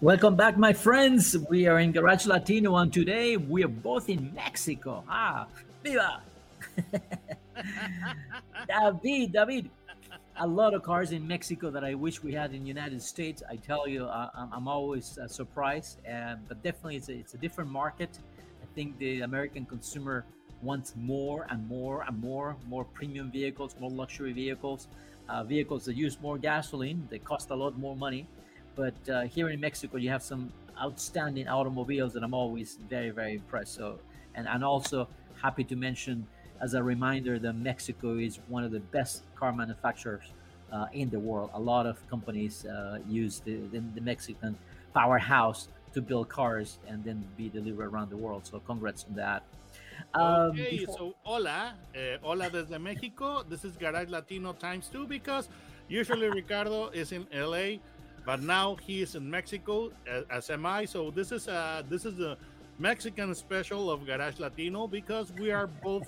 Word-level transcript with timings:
Welcome 0.00 0.36
back, 0.36 0.56
my 0.56 0.72
friends. 0.72 1.36
We 1.50 1.66
are 1.66 1.80
in 1.80 1.90
Garage 1.90 2.24
Latino, 2.24 2.76
and 2.76 2.92
today 2.92 3.36
we 3.36 3.64
are 3.64 3.74
both 3.82 4.08
in 4.08 4.32
Mexico. 4.32 5.02
Ah, 5.08 5.48
viva! 5.82 6.22
David, 8.68 9.32
David, 9.32 9.70
a 10.36 10.46
lot 10.46 10.72
of 10.74 10.84
cars 10.84 11.10
in 11.10 11.26
Mexico 11.26 11.68
that 11.70 11.82
I 11.82 11.94
wish 11.94 12.22
we 12.22 12.32
had 12.32 12.54
in 12.54 12.62
the 12.62 12.68
United 12.68 13.02
States. 13.02 13.42
I 13.50 13.56
tell 13.56 13.88
you, 13.88 14.06
I'm, 14.06 14.48
I'm 14.52 14.68
always 14.68 15.18
uh, 15.18 15.26
surprised, 15.26 15.98
but 16.04 16.62
definitely 16.62 16.94
it's 16.94 17.08
a, 17.08 17.14
it's 17.14 17.34
a 17.34 17.38
different 17.38 17.68
market. 17.68 18.20
I 18.62 18.66
think 18.76 18.98
the 18.98 19.22
American 19.22 19.66
consumer 19.66 20.24
wants 20.62 20.94
more 20.96 21.44
and 21.50 21.66
more 21.66 22.04
and 22.06 22.20
more, 22.20 22.56
more 22.68 22.84
premium 22.84 23.32
vehicles, 23.32 23.74
more 23.80 23.90
luxury 23.90 24.32
vehicles, 24.32 24.86
uh, 25.28 25.42
vehicles 25.42 25.86
that 25.86 25.96
use 25.96 26.20
more 26.20 26.38
gasoline, 26.38 27.08
they 27.10 27.18
cost 27.18 27.50
a 27.50 27.56
lot 27.56 27.76
more 27.76 27.96
money. 27.96 28.28
But 28.78 29.08
uh, 29.10 29.22
here 29.22 29.50
in 29.50 29.60
Mexico, 29.60 29.98
you 29.98 30.10
have 30.10 30.22
some 30.22 30.52
outstanding 30.80 31.48
automobiles 31.48 32.14
that 32.14 32.22
I'm 32.22 32.34
always 32.34 32.78
very, 32.88 33.10
very 33.10 33.34
impressed. 33.34 33.74
So, 33.74 34.00
and 34.36 34.46
and 34.48 34.64
also 34.64 35.08
happy 35.42 35.64
to 35.64 35.76
mention 35.76 36.28
as 36.60 36.74
a 36.74 36.82
reminder 36.82 37.38
that 37.40 37.54
Mexico 37.54 38.18
is 38.18 38.38
one 38.48 38.64
of 38.64 38.72
the 38.72 38.80
best 38.80 39.24
car 39.36 39.52
manufacturers 39.52 40.32
uh, 40.72 40.86
in 40.92 41.10
the 41.10 41.18
world. 41.18 41.50
A 41.54 41.60
lot 41.60 41.86
of 41.86 41.96
companies 42.08 42.66
uh, 42.66 43.00
use 43.08 43.40
the, 43.40 43.56
the, 43.72 43.80
the 43.96 44.00
Mexican 44.00 44.56
powerhouse 44.94 45.68
to 45.94 46.02
build 46.02 46.28
cars 46.28 46.78
and 46.88 47.04
then 47.04 47.24
be 47.36 47.48
delivered 47.48 47.86
around 47.92 48.10
the 48.10 48.16
world. 48.16 48.46
So, 48.46 48.60
congrats 48.60 49.04
on 49.08 49.14
that. 49.16 49.42
Um, 50.14 50.50
okay, 50.52 50.78
before- 50.78 50.96
so 50.98 51.14
hola, 51.22 51.74
uh, 51.94 52.18
hola 52.22 52.50
desde 52.50 52.78
Mexico. 52.80 53.42
This 53.42 53.64
is 53.64 53.76
Garage 53.76 54.08
Latino 54.08 54.52
times 54.52 54.88
two 54.88 55.06
because 55.06 55.48
usually 55.88 56.28
Ricardo 56.30 56.88
is 56.88 57.12
in 57.12 57.26
LA, 57.32 57.80
but 58.28 58.42
now 58.42 58.76
he 58.86 59.00
is 59.00 59.14
in 59.14 59.30
Mexico 59.30 59.90
as, 60.06 60.24
as 60.28 60.50
am 60.50 60.66
I. 60.66 60.84
So 60.84 61.10
this 61.10 61.32
is 61.32 61.48
uh 61.48 61.82
this 61.88 62.04
is 62.04 62.14
the 62.16 62.36
Mexican 62.78 63.34
special 63.34 63.90
of 63.90 64.04
Garage 64.04 64.38
Latino 64.38 64.86
because 64.86 65.32
we 65.40 65.50
are 65.50 65.66
both 65.66 66.06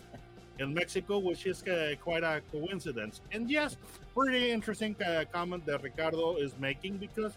in 0.58 0.74
Mexico, 0.74 1.18
which 1.18 1.46
is 1.46 1.62
uh, 1.62 1.94
quite 1.98 2.22
a 2.22 2.42
coincidence. 2.52 3.22
And 3.32 3.50
yes, 3.50 3.78
pretty 4.14 4.50
interesting 4.50 4.94
uh, 5.00 5.24
comment 5.32 5.64
that 5.64 5.82
Ricardo 5.82 6.36
is 6.36 6.52
making 6.58 6.98
because, 6.98 7.32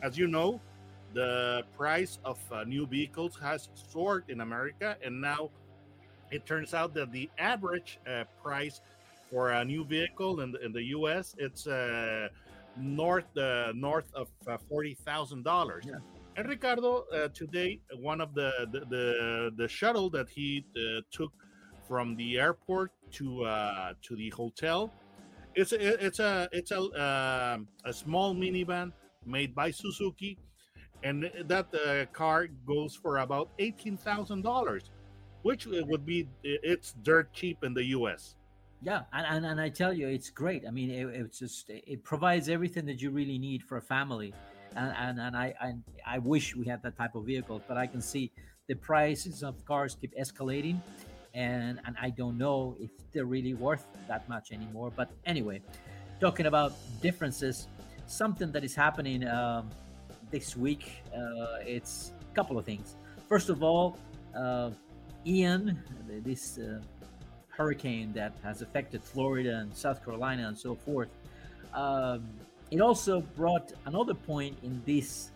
as 0.00 0.16
you 0.16 0.26
know, 0.26 0.58
the 1.12 1.64
price 1.76 2.18
of 2.24 2.38
uh, 2.50 2.64
new 2.64 2.86
vehicles 2.86 3.36
has 3.42 3.68
soared 3.74 4.24
in 4.28 4.40
America, 4.40 4.96
and 5.04 5.20
now 5.20 5.50
it 6.30 6.46
turns 6.46 6.72
out 6.72 6.94
that 6.94 7.12
the 7.12 7.28
average 7.38 7.98
uh, 8.08 8.24
price 8.42 8.80
for 9.30 9.50
a 9.50 9.62
new 9.62 9.84
vehicle 9.84 10.40
in 10.40 10.52
the, 10.52 10.64
in 10.64 10.72
the 10.72 10.84
U.S. 10.96 11.34
it's 11.36 11.66
uh, 11.66 12.28
north 12.76 13.36
uh, 13.36 13.72
north 13.74 14.12
of 14.14 14.28
uh, 14.46 14.56
forty 14.68 14.94
thousand 14.94 15.44
dollars. 15.44 15.84
Yeah. 15.86 15.96
And 16.36 16.48
Ricardo 16.48 17.04
uh, 17.12 17.28
today, 17.28 17.80
one 18.00 18.20
of 18.20 18.34
the 18.34 18.50
the, 18.72 18.80
the, 18.80 19.50
the 19.56 19.68
shuttle 19.68 20.08
that 20.10 20.28
he 20.30 20.64
uh, 20.76 21.00
took 21.10 21.32
from 21.86 22.16
the 22.16 22.38
airport 22.38 22.92
to 23.12 23.44
uh, 23.44 23.92
to 24.02 24.16
the 24.16 24.30
hotel, 24.30 24.92
it's 25.54 25.72
a, 25.72 26.04
it's 26.04 26.20
a 26.20 26.48
it's 26.52 26.70
a 26.70 27.58
a 27.84 27.92
small 27.92 28.34
minivan 28.34 28.92
made 29.26 29.54
by 29.54 29.70
Suzuki, 29.70 30.38
and 31.02 31.30
that 31.44 31.66
uh, 31.74 32.06
car 32.12 32.48
goes 32.66 32.96
for 32.96 33.18
about 33.18 33.50
eighteen 33.58 33.96
thousand 33.96 34.42
dollars 34.42 34.90
which 35.42 35.66
would 35.66 36.06
be 36.06 36.28
it's 36.42 36.94
dirt 37.02 37.32
cheap 37.32 37.64
in 37.64 37.74
the 37.74 37.84
US. 37.96 38.36
Yeah, 38.84 39.02
and, 39.12 39.26
and, 39.28 39.46
and 39.46 39.60
I 39.60 39.68
tell 39.68 39.92
you, 39.92 40.08
it's 40.08 40.30
great. 40.30 40.64
I 40.66 40.72
mean, 40.72 40.90
it, 40.90 41.06
it's 41.14 41.38
just 41.38 41.70
it 41.70 42.02
provides 42.02 42.48
everything 42.48 42.84
that 42.86 43.00
you 43.00 43.10
really 43.10 43.38
need 43.38 43.62
for 43.62 43.76
a 43.76 43.82
family, 43.82 44.34
and 44.74 44.92
and, 44.98 45.20
and 45.20 45.36
I, 45.36 45.54
I 46.04 46.18
wish 46.18 46.56
we 46.56 46.66
had 46.66 46.82
that 46.82 46.96
type 46.96 47.14
of 47.14 47.24
vehicle, 47.24 47.62
but 47.68 47.76
I 47.76 47.86
can 47.86 48.00
see 48.00 48.32
the 48.66 48.74
prices 48.74 49.44
of 49.44 49.64
cars 49.66 49.96
keep 50.00 50.12
escalating, 50.18 50.80
and 51.32 51.78
and 51.86 51.96
I 52.02 52.10
don't 52.10 52.36
know 52.36 52.76
if 52.80 52.90
they're 53.12 53.24
really 53.24 53.54
worth 53.54 53.86
that 54.08 54.28
much 54.28 54.50
anymore. 54.50 54.90
But 54.94 55.12
anyway, 55.26 55.62
talking 56.20 56.46
about 56.46 56.72
differences, 57.00 57.68
something 58.06 58.50
that 58.50 58.64
is 58.64 58.74
happening 58.74 59.28
um, 59.28 59.70
this 60.32 60.56
week, 60.56 61.04
uh, 61.14 61.58
it's 61.64 62.10
a 62.30 62.34
couple 62.34 62.58
of 62.58 62.64
things. 62.64 62.96
First 63.28 63.48
of 63.48 63.62
all. 63.62 63.96
Uh, 64.34 64.70
Ian, 65.24 65.78
this 66.24 66.58
uh, 66.58 66.80
hurricane 67.62 68.12
that 68.12 68.32
has 68.42 68.60
affected 68.60 69.02
Florida 69.02 69.58
and 69.60 69.74
South 69.74 70.04
Carolina 70.04 70.48
and 70.48 70.58
so 70.58 70.74
forth, 70.74 71.08
um, 71.74 72.24
it 72.70 72.80
also 72.80 73.20
brought 73.36 73.72
another 73.86 74.14
point 74.14 74.56
in 74.62 74.82
this 74.84 75.30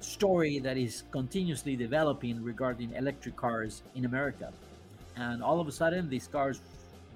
story 0.00 0.58
that 0.58 0.76
is 0.76 1.04
continuously 1.10 1.76
developing 1.76 2.42
regarding 2.42 2.92
electric 2.94 3.36
cars 3.36 3.82
in 3.94 4.04
America. 4.04 4.52
And 5.16 5.42
all 5.42 5.60
of 5.60 5.68
a 5.68 5.72
sudden, 5.72 6.08
these 6.08 6.26
cars 6.26 6.60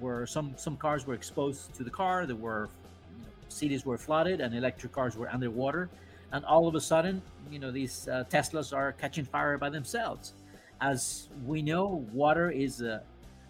were 0.00 0.26
some 0.26 0.54
some 0.56 0.76
cars 0.76 1.06
were 1.06 1.14
exposed 1.14 1.74
to 1.74 1.82
the 1.84 1.94
car. 2.02 2.26
There 2.26 2.36
were 2.36 2.68
you 3.16 3.24
know, 3.24 3.30
cities 3.48 3.84
were 3.84 3.98
flooded 3.98 4.40
and 4.40 4.54
electric 4.54 4.92
cars 4.92 5.16
were 5.16 5.30
underwater. 5.36 5.88
And 6.32 6.44
all 6.44 6.66
of 6.66 6.74
a 6.74 6.80
sudden, 6.80 7.22
you 7.50 7.58
know, 7.58 7.70
these 7.70 8.08
uh, 8.08 8.24
Teslas 8.30 8.74
are 8.80 8.92
catching 8.92 9.24
fire 9.24 9.58
by 9.58 9.70
themselves 9.70 10.32
as 10.82 11.28
we 11.46 11.62
know, 11.62 12.04
water 12.12 12.50
is 12.50 12.82
a, 12.82 13.02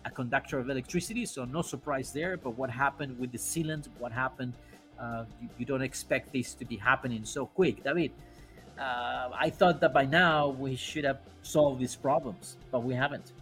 a, 0.04 0.10
conductor 0.10 0.58
of 0.58 0.70
electricity, 0.70 1.26
so 1.26 1.44
no 1.44 1.62
surprise 1.62 2.12
there. 2.12 2.36
But 2.36 2.56
what 2.56 2.70
happened 2.70 3.18
with 3.18 3.32
the 3.32 3.38
sealant? 3.38 3.88
What 3.98 4.12
happened? 4.12 4.54
Uh, 4.98 5.24
you, 5.40 5.48
you, 5.58 5.66
don't 5.66 5.82
expect 5.82 6.32
this 6.32 6.54
to 6.54 6.64
be 6.64 6.76
happening 6.76 7.24
so 7.24 7.46
quick, 7.46 7.82
David. 7.82 8.12
Uh, 8.78 9.30
I 9.34 9.50
thought 9.50 9.80
that 9.80 9.92
by 9.92 10.04
now 10.04 10.48
we 10.48 10.76
should 10.76 11.04
have 11.04 11.20
solved 11.42 11.80
these 11.80 11.96
problems, 11.96 12.56
but 12.70 12.82
we 12.82 12.94
haven't. 12.94 13.32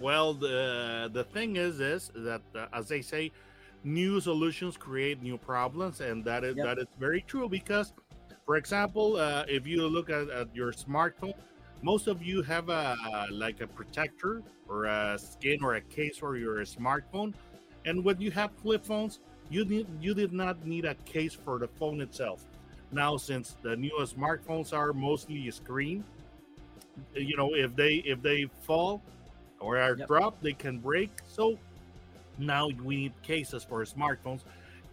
Well, 0.00 0.34
the 0.34 1.10
the 1.12 1.24
thing 1.24 1.56
is 1.56 1.80
is 1.80 2.10
that 2.14 2.42
uh, 2.54 2.66
as 2.72 2.88
they 2.88 3.02
say, 3.02 3.32
new 3.84 4.20
solutions 4.20 4.76
create 4.76 5.22
new 5.22 5.38
problems, 5.38 6.00
and 6.00 6.24
that 6.24 6.44
is 6.44 6.56
Yep. 6.56 6.66
that 6.66 6.78
is 6.78 6.86
very 6.98 7.22
true 7.22 7.48
because, 7.48 7.92
for 8.46 8.56
example, 8.56 9.16
uh, 9.16 9.44
if 9.48 9.66
you 9.66 9.86
look 9.86 10.10
at, 10.10 10.28
at 10.30 10.54
your 10.54 10.72
smartphone 10.72 11.34
most 11.84 12.06
of 12.06 12.22
you 12.22 12.40
have 12.40 12.70
a 12.70 12.96
like 13.30 13.60
a 13.60 13.66
protector 13.66 14.42
or 14.68 14.86
a 14.86 15.18
skin 15.18 15.58
or 15.62 15.74
a 15.74 15.80
case 15.82 16.16
for 16.16 16.38
your 16.38 16.56
smartphone 16.64 17.34
and 17.84 18.02
when 18.02 18.18
you 18.18 18.30
have 18.30 18.50
flip 18.62 18.82
phones 18.84 19.20
you 19.50 19.66
need 19.66 19.86
you 20.00 20.14
did 20.14 20.32
not 20.32 20.66
need 20.66 20.86
a 20.86 20.94
case 21.04 21.34
for 21.34 21.58
the 21.58 21.68
phone 21.68 22.00
itself 22.00 22.46
now 22.90 23.18
since 23.18 23.56
the 23.60 23.76
newest 23.76 24.16
smartphones 24.16 24.72
are 24.72 24.94
mostly 24.94 25.50
screen 25.50 26.02
you 27.14 27.36
know 27.36 27.54
if 27.54 27.76
they 27.76 27.96
if 28.12 28.22
they 28.22 28.46
fall 28.62 29.02
or 29.60 29.76
are 29.76 29.94
Yep. 29.94 30.08
dropped 30.08 30.42
they 30.42 30.54
can 30.54 30.78
break 30.78 31.10
so 31.28 31.58
now 32.38 32.68
we 32.82 32.96
need 32.96 33.12
cases 33.22 33.62
for 33.62 33.84
smartphones 33.84 34.40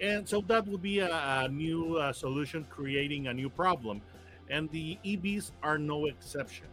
and 0.01 0.27
so 0.27 0.41
that 0.41 0.67
would 0.67 0.81
be 0.81 0.99
a, 0.99 1.09
a 1.45 1.47
new 1.47 1.95
uh, 1.95 2.11
solution 2.11 2.65
creating 2.69 3.27
a 3.27 3.33
new 3.33 3.49
problem 3.49 4.01
and 4.51 4.69
the 4.71 4.97
EVs 5.05 5.51
are 5.63 5.77
no 5.77 6.05
exception. 6.05 6.67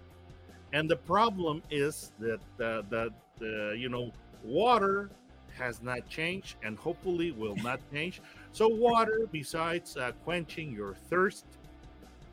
And 0.72 0.88
the 0.88 0.96
problem 0.96 1.62
is 1.70 2.12
that 2.18 2.40
the, 2.56 2.84
the, 2.90 3.10
the 3.38 3.76
you 3.78 3.88
know 3.88 4.12
water 4.44 5.10
has 5.56 5.82
not 5.82 6.08
changed 6.08 6.56
and 6.62 6.76
hopefully 6.78 7.32
will 7.32 7.56
not 7.62 7.80
change. 7.92 8.20
So 8.52 8.68
water, 8.68 9.28
besides 9.32 9.96
uh, 9.96 10.12
quenching 10.24 10.72
your 10.72 10.94
thirst, 11.08 11.44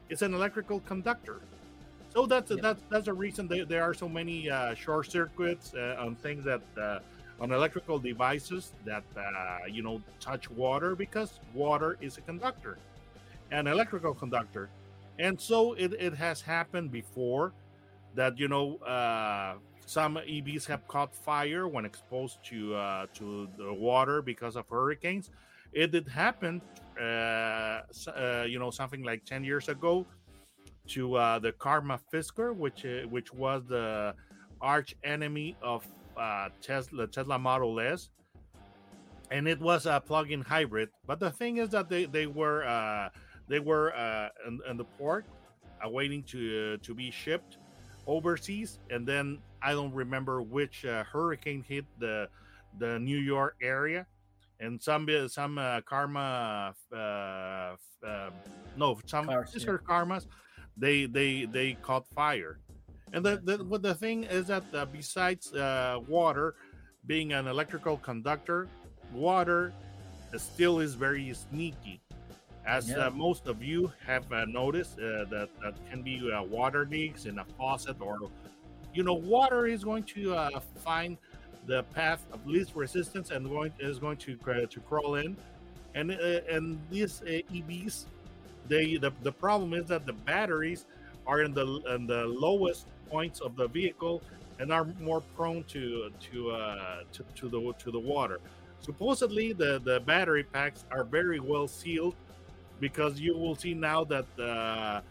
is 0.10 0.22
an 0.22 0.34
electrical 0.34 0.80
conductor. 0.82 1.42
So 2.14 2.26
that's 2.26 2.52
Yep. 2.52 2.62
that's 2.62 2.82
that's 2.90 3.08
a 3.08 3.14
reason 3.14 3.48
there, 3.48 3.66
there 3.66 3.84
are 3.84 3.94
so 3.94 4.08
many 4.08 4.50
uh, 4.50 4.74
short 4.74 5.12
circuits 5.12 5.74
uh, 5.74 5.96
on 6.00 6.16
things 6.16 6.46
that 6.46 6.62
uh, 6.78 7.00
on 7.40 7.52
electrical 7.52 8.00
devices 8.00 8.72
that 8.86 9.04
uh, 9.18 9.66
you 9.70 9.84
know 9.84 10.02
touch 10.20 10.50
water 10.50 10.96
because 10.96 11.40
water 11.54 11.98
is 12.02 12.18
a 12.18 12.22
conductor, 12.22 12.78
an 13.52 13.68
electrical 13.68 14.14
conductor 14.14 14.70
and 15.20 15.40
so 15.40 15.74
it, 15.74 15.94
it 15.94 16.14
has 16.14 16.42
happened 16.42 16.92
before 16.92 17.54
that 18.16 18.40
you 18.40 18.48
know 18.48 18.78
uh, 18.78 19.56
some 19.86 20.16
EVs 20.16 20.66
have 20.66 20.88
caught 20.88 21.14
fire 21.14 21.68
when 21.68 21.86
exposed 21.86 22.44
to 22.46 22.74
uh, 22.76 23.06
to 23.14 23.48
the 23.58 23.72
water 23.72 24.22
because 24.22 24.56
of 24.56 24.68
hurricanes. 24.70 25.30
It 25.74 25.92
did 25.92 26.08
happen, 26.08 26.62
uh, 27.00 27.04
uh, 27.04 28.46
you 28.48 28.60
know, 28.60 28.72
something 28.72 29.04
like 29.04 29.26
ten 29.26 29.44
years 29.44 29.70
ago, 29.70 30.06
to 30.88 31.16
uh, 31.16 31.40
the 31.40 31.52
Karma 31.52 32.00
Fisker, 32.12 32.56
which 32.56 32.86
uh, 32.86 33.08
which 33.10 33.34
was 33.34 33.64
the 33.68 34.16
arch 34.62 34.96
enemy 35.04 35.56
of 35.62 35.86
Tesla 36.62 37.08
Tesla 37.08 37.38
Model 37.38 37.80
S, 37.80 38.10
and 39.32 39.48
it 39.48 39.60
was 39.60 39.86
a 39.86 40.02
plug-in 40.06 40.42
hybrid. 40.42 40.90
But 41.06 41.20
the 41.20 41.30
thing 41.30 41.58
is 41.58 41.70
that 41.70 41.90
they 41.90 42.06
they 42.06 42.26
were 42.26 43.12
they 43.48 43.60
were 43.60 43.90
in, 44.48 44.60
in 44.70 44.78
the 44.78 44.86
port, 44.86 45.26
awaiting 45.84 46.24
to 46.24 46.78
to 46.78 46.96
be 46.96 47.12
shipped 47.12 47.58
overseas, 48.08 48.80
and 48.90 49.08
then 49.08 49.40
I 49.62 49.72
don't 49.74 49.94
remember 49.94 50.42
which 50.42 50.86
uh, 50.86 51.04
hurricane 51.04 51.64
hit 51.68 51.86
the 52.00 52.30
the 52.78 53.00
New 53.00 53.18
York 53.18 53.56
area, 53.62 54.06
and 54.60 54.82
some 54.82 55.08
some 55.28 55.58
uh, 55.58 55.82
karma 55.82 56.74
uh, 56.94 57.76
um, 58.06 58.34
no 58.78 59.00
some 59.06 59.26
Cars, 59.26 59.52
sister 59.52 59.82
yeah. 59.82 59.90
karmas 59.90 60.28
they 60.78 61.06
they 61.06 61.46
they 61.46 61.74
caught 61.82 62.08
fire, 62.08 62.60
and 63.14 63.26
the 63.26 63.42
the, 63.44 63.64
what 63.64 63.82
the 63.82 63.96
thing 63.96 64.24
is 64.24 64.48
that 64.48 64.64
uh, 64.74 64.86
besides 64.86 65.54
uh, 65.54 66.00
water 66.08 66.56
being 67.08 67.34
an 67.34 67.48
electrical 67.48 67.98
conductor, 67.98 68.68
water 69.14 69.74
still 70.38 70.80
is 70.80 70.96
very 70.96 71.34
sneaky. 71.34 72.02
As 72.66 72.90
Yeah. 72.90 73.08
uh, 73.08 73.10
most 73.12 73.48
of 73.48 73.64
you 73.64 73.92
have 74.06 74.32
uh, 74.32 74.46
noticed, 74.46 74.98
uh, 75.00 75.26
that 75.26 75.50
that 75.62 75.76
can 75.90 76.02
be 76.02 76.32
uh, 76.32 76.42
water 76.44 76.88
leaks 76.90 77.26
in 77.26 77.38
a 77.40 77.46
faucet, 77.58 77.98
or 78.00 78.18
you 78.94 79.04
know, 79.04 79.14
water 79.14 79.68
is 79.68 79.84
going 79.84 80.04
to 80.04 80.34
uh, 80.34 80.60
find 80.84 81.18
the 81.68 81.84
path 81.84 82.26
of 82.32 82.46
least 82.48 82.76
resistance 82.76 83.30
and 83.32 83.48
going 83.50 83.72
is 83.80 84.00
going 84.00 84.18
to 84.18 84.36
to 84.68 84.80
crawl 84.82 85.16
in, 85.16 85.38
and 85.94 86.12
uh, 86.12 86.42
and 86.50 86.80
these 86.90 87.22
uh, 87.22 87.54
EVs, 87.54 88.06
they 88.68 88.98
the, 88.98 89.12
the 89.22 89.32
problem 89.32 89.74
is 89.74 89.86
that 89.88 90.06
the 90.06 90.14
batteries 90.14 90.86
are 91.28 91.44
in 91.44 91.54
the 91.54 91.66
in 91.94 92.08
the 92.08 92.26
lowest 92.26 92.88
points 93.12 93.42
of 93.42 93.56
the 93.56 93.68
vehicle 93.68 94.24
and 94.60 94.72
are 94.72 94.86
more 95.00 95.22
prone 95.36 95.64
to 95.66 96.10
to 96.20 96.50
uh, 96.50 97.04
to, 97.12 97.24
to 97.36 97.48
the 97.48 97.74
to 97.78 97.92
the 97.92 98.00
water. 98.00 98.40
Supposedly, 98.80 99.54
the 99.54 99.80
the 99.84 100.00
battery 100.00 100.44
packs 100.44 100.86
are 100.90 101.04
very 101.04 101.40
well 101.40 101.68
sealed 101.68 102.16
because 102.80 103.20
you 103.20 103.38
will 103.38 103.56
see 103.56 103.74
now 103.74 104.04
that 104.04 104.26
uh, 104.40 105.02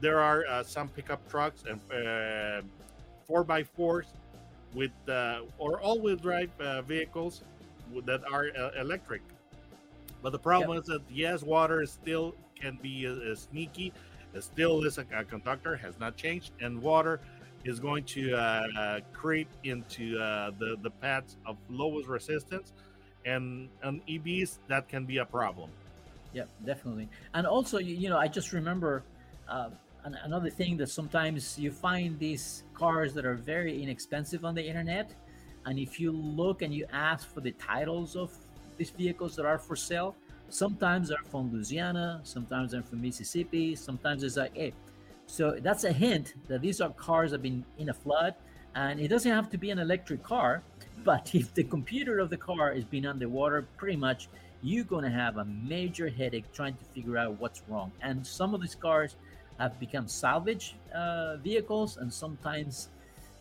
there 0.00 0.20
are 0.20 0.44
uh, 0.48 0.62
some 0.62 0.88
pickup 0.88 1.28
trucks 1.28 1.64
and 1.68 1.80
uh, 1.92 2.62
four 3.26 3.44
by 3.44 3.62
fours 3.62 4.06
with 4.74 4.92
uh, 5.08 5.40
or 5.58 5.80
all-wheel 5.80 6.16
drive 6.16 6.50
uh, 6.60 6.82
vehicles 6.82 7.42
that 8.06 8.22
are 8.30 8.46
uh, 8.56 8.70
electric. 8.80 9.22
But 10.22 10.32
the 10.32 10.38
problem 10.38 10.78
is 10.78 10.86
that 10.86 11.02
yes, 11.10 11.42
water 11.42 11.82
is 11.82 11.90
still 11.90 12.34
can 12.54 12.78
be 12.82 13.08
sneaky. 13.34 13.92
It 14.34 14.44
still 14.44 14.84
is 14.84 14.98
a, 14.98 15.06
a 15.14 15.24
conductor, 15.24 15.76
has 15.76 15.98
not 15.98 16.16
changed, 16.16 16.52
and 16.60 16.80
water 16.80 17.20
is 17.64 17.80
going 17.80 18.04
to 18.04 18.34
uh, 18.34 19.00
creep 19.12 19.48
into 19.64 20.18
uh, 20.18 20.50
the 20.58 20.76
the 20.82 20.90
paths 20.90 21.36
of 21.46 21.56
lowest 21.68 22.08
resistance, 22.08 22.72
and 23.24 23.68
on 23.82 24.00
EVs 24.08 24.58
that 24.68 24.88
can 24.88 25.04
be 25.04 25.18
a 25.18 25.24
problem. 25.24 25.70
Yeah, 26.32 26.44
definitely. 26.64 27.08
And 27.34 27.46
also, 27.46 27.78
you, 27.78 27.94
you 27.94 28.08
know, 28.08 28.18
I 28.18 28.28
just 28.28 28.52
remember 28.52 29.02
uh, 29.48 29.70
an, 30.04 30.16
another 30.24 30.50
thing 30.50 30.76
that 30.78 30.88
sometimes 30.88 31.58
you 31.58 31.70
find 31.70 32.18
these 32.18 32.64
cars 32.74 33.14
that 33.14 33.24
are 33.24 33.34
very 33.34 33.82
inexpensive 33.82 34.44
on 34.44 34.54
the 34.54 34.64
internet, 34.64 35.12
and 35.66 35.78
if 35.78 36.00
you 36.00 36.12
look 36.12 36.62
and 36.62 36.72
you 36.72 36.86
ask 36.92 37.32
for 37.32 37.40
the 37.40 37.52
titles 37.52 38.16
of 38.16 38.32
these 38.76 38.90
vehicles 38.90 39.36
that 39.36 39.44
are 39.44 39.58
for 39.58 39.76
sale, 39.76 40.14
sometimes 40.48 41.08
they're 41.08 41.18
from 41.30 41.52
Louisiana, 41.52 42.20
sometimes 42.22 42.72
they're 42.72 42.82
from 42.82 43.02
Mississippi, 43.02 43.74
sometimes 43.74 44.22
it's 44.22 44.36
like, 44.36 44.56
hey, 44.56 44.72
so 45.26 45.58
that's 45.60 45.84
a 45.84 45.92
hint 45.92 46.34
that 46.48 46.60
these 46.60 46.80
are 46.80 46.90
cars 46.90 47.30
that 47.30 47.36
have 47.36 47.42
been 47.42 47.64
in 47.78 47.90
a 47.90 47.94
flood, 47.94 48.34
and 48.74 49.00
it 49.00 49.08
doesn't 49.08 49.30
have 49.30 49.50
to 49.50 49.58
be 49.58 49.70
an 49.70 49.78
electric 49.78 50.22
car, 50.22 50.62
but 51.04 51.34
if 51.34 51.52
the 51.54 51.64
computer 51.64 52.20
of 52.20 52.30
the 52.30 52.36
car 52.36 52.72
is 52.72 52.84
being 52.84 53.06
underwater, 53.06 53.66
pretty 53.76 53.96
much 53.96 54.28
you're 54.62 54.84
going 54.84 55.04
to 55.04 55.10
have 55.10 55.36
a 55.38 55.44
major 55.44 56.08
headache 56.08 56.52
trying 56.52 56.74
to 56.74 56.84
figure 56.94 57.16
out 57.16 57.40
what's 57.40 57.62
wrong. 57.68 57.92
And 58.02 58.26
some 58.26 58.54
of 58.54 58.60
these 58.60 58.74
cars 58.74 59.16
have 59.58 59.78
become 59.78 60.08
salvage 60.08 60.74
uh, 60.94 61.36
vehicles, 61.36 61.96
and 61.96 62.12
sometimes, 62.12 62.88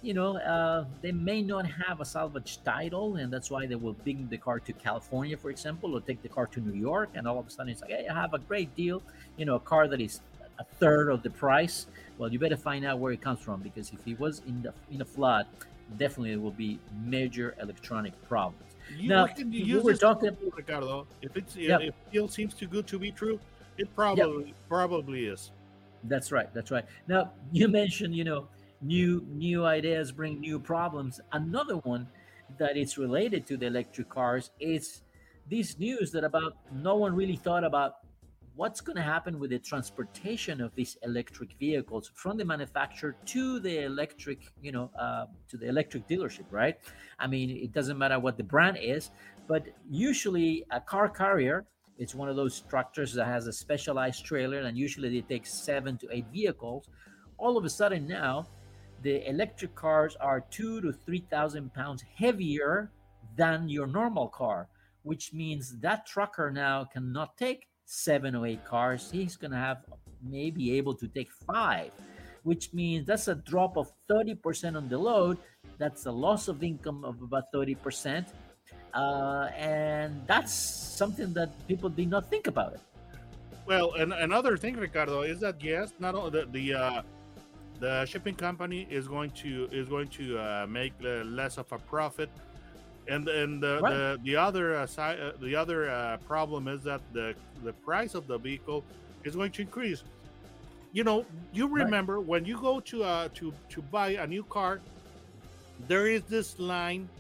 you 0.02 0.14
know, 0.14 0.38
uh, 0.38 0.86
they 1.02 1.12
may 1.12 1.42
not 1.42 1.66
have 1.66 2.02
a 2.02 2.06
salvage 2.06 2.60
title, 2.64 3.16
and 3.16 3.32
that's 3.32 3.50
why 3.50 3.66
they 3.66 3.76
will 3.76 3.94
bring 3.94 4.28
the 4.30 4.38
car 4.38 4.60
to 4.60 4.74
California, 4.74 5.38
for 5.38 5.50
example, 5.50 5.96
or 5.96 6.02
take 6.02 6.22
the 6.22 6.30
car 6.30 6.48
to 6.48 6.60
New 6.60 6.78
York, 6.80 7.10
and 7.16 7.28
all 7.28 7.40
of 7.40 7.48
a 7.48 7.50
sudden 7.50 7.72
it's 7.72 7.82
like, 7.82 7.92
hey, 7.92 8.08
I 8.10 8.14
have 8.14 8.34
a 8.34 8.40
great 8.40 8.76
deal, 8.76 9.02
you 9.38 9.46
know, 9.46 9.56
a 9.56 9.60
car 9.60 9.88
that 9.88 10.02
is 10.02 10.22
a 10.60 10.64
third 10.64 11.10
of 11.10 11.24
the 11.24 11.30
price. 11.30 11.88
Well, 12.18 12.32
you 12.32 12.38
better 12.38 12.58
find 12.58 12.86
out 12.86 13.00
where 13.00 13.14
it 13.14 13.22
comes 13.22 13.40
from 13.40 13.62
because 13.62 13.92
if 13.92 14.06
it 14.06 14.20
was 14.20 14.42
in 14.46 14.62
the 14.62 14.74
in 14.92 15.02
a 15.02 15.06
flood, 15.06 15.48
definitely 15.98 16.32
there 16.32 16.40
will 16.40 16.52
be 16.52 16.80
major 17.04 17.56
electronic 17.62 18.14
problems. 18.28 18.76
You 18.98 19.10
Now, 19.10 19.28
can 19.28 19.52
you 19.52 19.60
you 19.60 19.76
use 19.76 19.84
were 19.84 19.94
talking- 19.96 20.36
tool, 20.36 20.52
Ricardo. 20.56 21.08
If 21.22 21.38
it's 21.38 21.56
Yep. 21.56 21.82
if 21.82 21.88
it 21.90 21.96
still 22.10 22.28
seems 22.28 22.54
too 22.54 22.68
good 22.68 22.88
to 22.88 22.98
be 23.00 23.12
true, 23.12 23.40
it 23.78 23.94
probably 23.96 24.54
probably 24.68 25.26
is. 25.28 25.52
That's 26.06 26.32
right. 26.32 26.52
That's 26.54 26.72
right. 26.72 26.86
Now 27.08 27.32
you 27.52 27.68
mentioned, 27.68 28.16
you 28.16 28.24
know, 28.24 28.48
new 28.82 29.26
new 29.30 29.66
ideas 29.66 30.12
bring 30.12 30.40
new 30.40 30.60
problems. 30.60 31.20
Another 31.34 31.78
one 31.78 32.08
that 32.58 32.78
is 32.78 32.98
related 32.98 33.46
to 33.48 33.58
the 33.58 33.68
electric 33.68 34.10
cars 34.10 34.52
is 34.60 35.02
this 35.50 35.78
news 35.78 36.12
that 36.12 36.24
about 36.24 36.58
no 36.72 36.96
one 36.96 37.16
really 37.16 37.36
thought 37.36 37.64
about 37.64 37.98
what's 38.60 38.82
going 38.82 38.98
to 38.98 39.02
happen 39.16 39.40
with 39.40 39.52
the 39.52 39.60
transportation 39.60 40.60
of 40.60 40.76
these 40.76 40.98
electric 41.04 41.52
vehicles 41.60 42.12
from 42.14 42.36
the 42.38 42.44
manufacturer 42.44 43.16
to 43.26 43.58
the 43.62 43.86
electric, 43.86 44.40
you 44.62 44.74
know, 44.74 44.92
uh, 45.00 45.26
to 45.48 45.56
the 45.56 45.66
electric 45.66 46.06
dealership, 46.10 46.44
right? 46.52 46.76
I 47.18 47.26
mean, 47.26 47.50
it 47.52 47.72
doesn't 47.72 47.98
matter 47.98 48.20
what 48.20 48.36
the 48.36 48.44
brand 48.44 48.78
is, 48.82 49.12
but 49.48 49.64
usually 49.90 50.66
a 50.72 50.82
car 50.82 51.08
carrier 51.08 51.66
it's 52.00 52.16
one 52.16 52.30
of 52.30 52.38
those 52.38 52.56
structures 52.56 53.14
that 53.14 53.26
has 53.26 53.48
a 53.48 53.52
specialized 53.52 54.24
trailer, 54.26 54.60
and 54.60 54.78
usually 54.78 55.10
they 55.10 55.22
take 55.22 55.46
seven 55.46 55.98
to 55.98 56.08
eight 56.12 56.28
vehicles. 56.32 56.88
All 57.38 57.58
of 57.58 57.66
a 57.66 57.70
sudden 57.70 58.08
now, 58.08 58.48
the 59.04 59.30
electric 59.30 59.76
cars 59.76 60.16
are 60.16 60.42
two 60.50 60.80
to 60.82 60.94
three 60.94 61.26
thousand 61.30 61.74
pounds 61.74 62.02
heavier 62.16 62.92
than 63.36 63.68
your 63.68 63.88
normal 63.88 64.30
car, 64.30 64.70
which 65.04 65.34
means 65.34 65.78
that 65.80 66.06
trucker 66.06 66.52
now 66.52 66.86
cannot 66.86 67.38
take 67.38 67.69
seven 67.90 68.36
or 68.36 68.46
eight 68.46 68.64
cars. 68.66 69.10
He's 69.12 69.36
gonna 69.36 69.58
have 69.58 69.86
maybe 70.22 70.78
able 70.78 70.94
to 70.94 71.08
take 71.08 71.32
five, 71.48 71.92
which 72.44 72.74
means 72.74 73.08
that's 73.08 73.28
a 73.28 73.36
drop 73.36 73.78
of 73.78 73.92
30% 74.10 74.76
on 74.76 74.90
the 74.90 74.98
load. 74.98 75.38
That's 75.78 76.06
a 76.06 76.12
loss 76.12 76.48
of 76.48 76.62
income 76.62 77.04
of 77.04 77.22
about 77.22 77.52
30% 77.54 78.26
uh, 78.94 79.50
and 79.56 80.22
that's 80.28 80.54
something 80.54 81.34
that 81.34 81.50
people 81.68 81.90
did 81.90 82.10
not 82.10 82.30
think 82.30 82.48
about 82.48 82.74
it. 82.74 82.82
Well, 83.66 83.94
and 83.94 84.14
another 84.14 84.58
thing, 84.58 84.76
Ricardo, 84.76 85.22
is 85.22 85.40
that 85.42 85.64
yes, 85.64 85.94
not 86.00 86.16
only 86.16 86.32
the 86.32 86.46
the, 86.52 86.74
uh, 86.74 87.02
the 87.80 88.06
shipping 88.06 88.36
company 88.36 88.88
is 88.90 89.08
going 89.08 89.32
to 89.42 89.70
is 89.72 89.88
going 89.88 90.08
to 90.10 90.38
uh, 90.40 90.66
make 90.68 90.94
uh, 91.04 91.24
less 91.24 91.58
of 91.58 91.72
a 91.72 91.78
profit, 91.78 92.30
and 93.10 93.28
and 93.30 93.64
the 93.64 93.84
Right. 93.84 93.94
the, 93.94 94.20
the 94.24 94.36
other 94.38 94.76
uh, 94.76 94.88
side 94.88 95.20
uh, 95.20 95.34
the 95.42 95.56
other 95.56 95.90
uh, 95.90 96.18
problem 96.20 96.68
is 96.68 96.84
that 96.84 97.04
the 97.12 97.36
the 97.64 97.74
price 97.74 98.16
of 98.16 98.28
the 98.28 98.38
vehicle 98.40 98.88
is 99.24 99.36
going 99.36 99.52
to 99.54 99.62
increase. 99.64 100.04
You 100.92 101.04
know, 101.04 101.28
you 101.52 101.68
Right. 101.78 101.86
remember 101.86 102.22
when 102.22 102.46
you 102.46 102.60
go 102.60 102.80
to 102.82 103.04
uh 103.04 103.30
to 103.36 103.58
to 103.70 103.82
buy 103.82 104.10
a 104.12 104.28
new 104.28 104.46
car, 104.46 104.84
there 105.78 106.08
is 106.08 106.24
this 106.26 106.60
line 106.60 107.12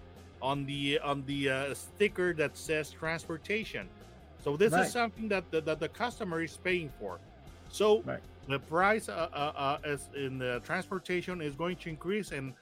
on 0.41 0.65
the 0.65 0.99
on 1.03 1.25
the 1.25 1.49
uh, 1.49 1.73
sticker 1.73 2.33
that 2.35 2.57
says 2.57 2.91
transportation. 2.91 3.91
So 4.39 4.57
this 4.57 4.73
Right. 4.73 4.77
is 4.77 4.91
something 4.91 5.29
that 5.29 5.51
the, 5.51 5.61
that 5.61 5.79
the 5.79 5.89
customer 5.89 6.41
is 6.41 6.57
paying 6.57 6.91
for. 6.97 7.21
So 7.69 8.05
Right. 8.05 8.23
the 8.47 8.59
price 8.59 9.09
uh, 9.09 9.27
uh, 9.33 9.51
uh, 9.55 9.77
is 9.85 10.09
in 10.15 10.37
the 10.39 10.61
transportation 10.63 11.41
is 11.41 11.55
going 11.55 11.77
to 11.77 11.89
increase, 11.89 12.31
and 12.31 12.53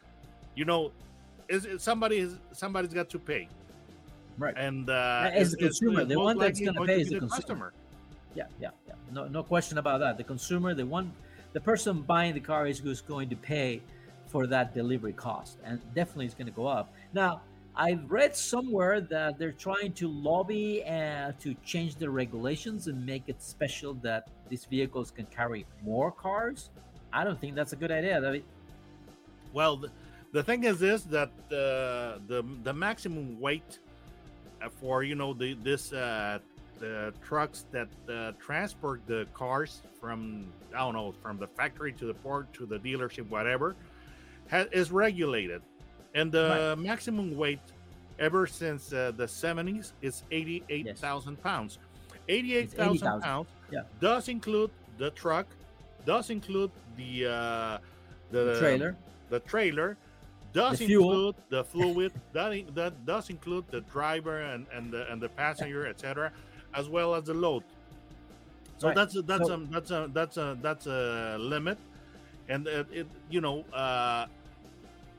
you 0.55 0.65
know, 0.65 0.93
is 1.49 1.67
somebody 1.81 2.17
is 2.17 2.35
somebody's 2.51 2.93
got 2.93 3.09
to 3.09 3.19
pay, 3.19 3.47
Right. 4.37 4.53
and 4.57 4.89
uh, 4.89 5.29
As 5.33 5.33
it's- 5.33 5.51
the 5.51 5.57
consumer, 5.57 6.05
the 6.05 6.19
one 6.19 6.37
that's 6.37 6.59
gonna 6.59 6.85
pay 6.85 6.95
to 6.95 7.01
is 7.01 7.09
the 7.09 7.19
consumer. 7.19 7.35
customer. 7.35 7.73
Yeah, 8.35 8.45
yeah, 8.59 8.69
yeah. 8.87 8.93
No, 9.11 9.27
no 9.27 9.41
question 9.43 9.77
about 9.77 9.99
that. 10.01 10.17
The 10.17 10.23
consumer, 10.23 10.73
the 10.75 10.85
one, 10.85 11.11
the 11.53 11.59
person 11.61 12.01
buying 12.01 12.33
the 12.35 12.39
car 12.39 12.67
is 12.67 12.77
who's 12.77 13.01
going 13.01 13.29
to 13.29 13.35
pay 13.35 13.81
for 14.27 14.45
that 14.47 14.73
delivery 14.75 15.13
cost, 15.13 15.57
and 15.63 15.79
definitely 15.95 16.25
it's 16.25 16.35
going 16.35 16.47
to 16.47 16.53
go 16.53 16.67
up. 16.67 16.93
Now, 17.13 17.41
I've 17.75 18.11
read 18.11 18.35
somewhere 18.35 19.01
that 19.01 19.39
they're 19.39 19.53
trying 19.53 19.93
to 19.93 20.07
lobby 20.07 20.83
uh, 20.83 21.31
to 21.39 21.55
change 21.65 21.95
the 21.95 22.09
regulations 22.09 22.87
and 22.87 23.03
make 23.05 23.23
it 23.27 23.41
special 23.41 23.93
that 24.01 24.27
these 24.49 24.65
vehicles 24.65 25.09
can 25.09 25.25
carry 25.27 25.65
more 25.83 26.11
cars. 26.11 26.69
I 27.13 27.23
don't 27.23 27.39
think 27.39 27.55
that's 27.55 27.73
a 27.73 27.75
good 27.75 27.91
idea. 27.91 28.19
David. 28.19 28.43
Well, 29.53 29.77
the, 29.77 29.89
the 30.31 30.43
thing 30.43 30.63
is 30.63 30.79
this 30.79 31.03
that 31.03 31.29
uh, 31.51 32.19
the 32.27 32.43
the 32.63 32.73
maximum 32.73 33.39
weight 33.39 33.79
uh, 34.61 34.69
for 34.79 35.03
you 35.03 35.15
know 35.15 35.33
the 35.33 35.53
this 35.63 35.93
uh, 35.93 36.39
the 36.79 37.13
trucks 37.23 37.65
that 37.71 37.87
uh, 38.09 38.31
transport 38.39 39.01
the 39.07 39.25
cars 39.33 39.81
from 39.99 40.45
I 40.75 40.79
don't 40.79 40.93
know 40.93 41.13
from 41.23 41.37
the 41.37 41.47
factory 41.47 41.93
to 41.93 42.05
the 42.05 42.13
port 42.13 42.51
to 42.53 42.65
the 42.65 42.77
dealership 42.79 43.27
whatever 43.29 43.75
ha- 44.51 44.67
is 44.71 44.91
regulated, 44.91 45.61
and 46.13 46.31
the 46.31 46.73
Right. 46.75 46.83
maximum 46.83 47.35
weight 47.35 47.59
ever 48.19 48.47
since 48.47 48.91
uh, 48.93 49.11
the 49.15 49.25
70s 49.27 49.93
is 50.01 50.23
88,000 50.31 51.41
pounds. 51.43 51.77
88,000 52.29 52.95
80,000, 52.95 53.21
pounds 53.21 53.47
yeah. 53.71 53.81
does 54.01 54.27
include 54.27 54.71
the 54.97 55.11
truck, 55.11 55.45
does 56.05 56.29
include 56.29 56.71
the 56.97 57.27
uh, 57.27 57.77
the 58.31 58.57
trailer. 58.59 58.95
the 59.29 59.39
trailer 59.41 59.95
does 60.53 60.79
The 60.79 60.85
include 60.93 61.35
the 61.49 61.63
fluid 61.63 62.11
that, 62.33 62.51
in- 62.53 62.69
that 62.73 63.05
does 63.05 63.29
include 63.29 63.65
the 63.69 63.81
driver 63.81 64.41
and, 64.41 64.65
and 64.73 64.91
the 64.91 65.11
and 65.11 65.21
the 65.21 65.29
passenger 65.29 65.85
etc 65.87 66.31
as 66.73 66.89
well 66.89 67.15
as 67.15 67.25
the 67.25 67.33
load. 67.33 67.63
So 68.77 68.87
Right. 68.87 68.95
that's 68.95 69.15
a, 69.15 69.21
that's 69.21 69.47
So- 69.47 69.53
a 69.53 69.59
that's 69.71 69.91
a 69.91 70.09
that's 70.13 70.37
a 70.37 70.57
that's 70.61 70.85
a 70.87 71.37
limit. 71.39 71.77
And 72.49 72.67
it, 72.67 72.87
it 72.91 73.07
you 73.29 73.41
know 73.41 73.63
uh 73.73 74.25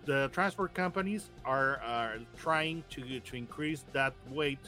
the 0.07 0.29
transport 0.33 0.73
companies 0.75 1.29
are 1.45 1.79
are 1.83 2.17
trying 2.37 2.83
to 2.91 3.21
to 3.21 3.37
increase 3.37 3.85
that 3.93 4.15
weight 4.31 4.65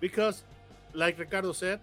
because 0.00 0.44
like 0.92 1.18
ricardo 1.18 1.52
said 1.52 1.80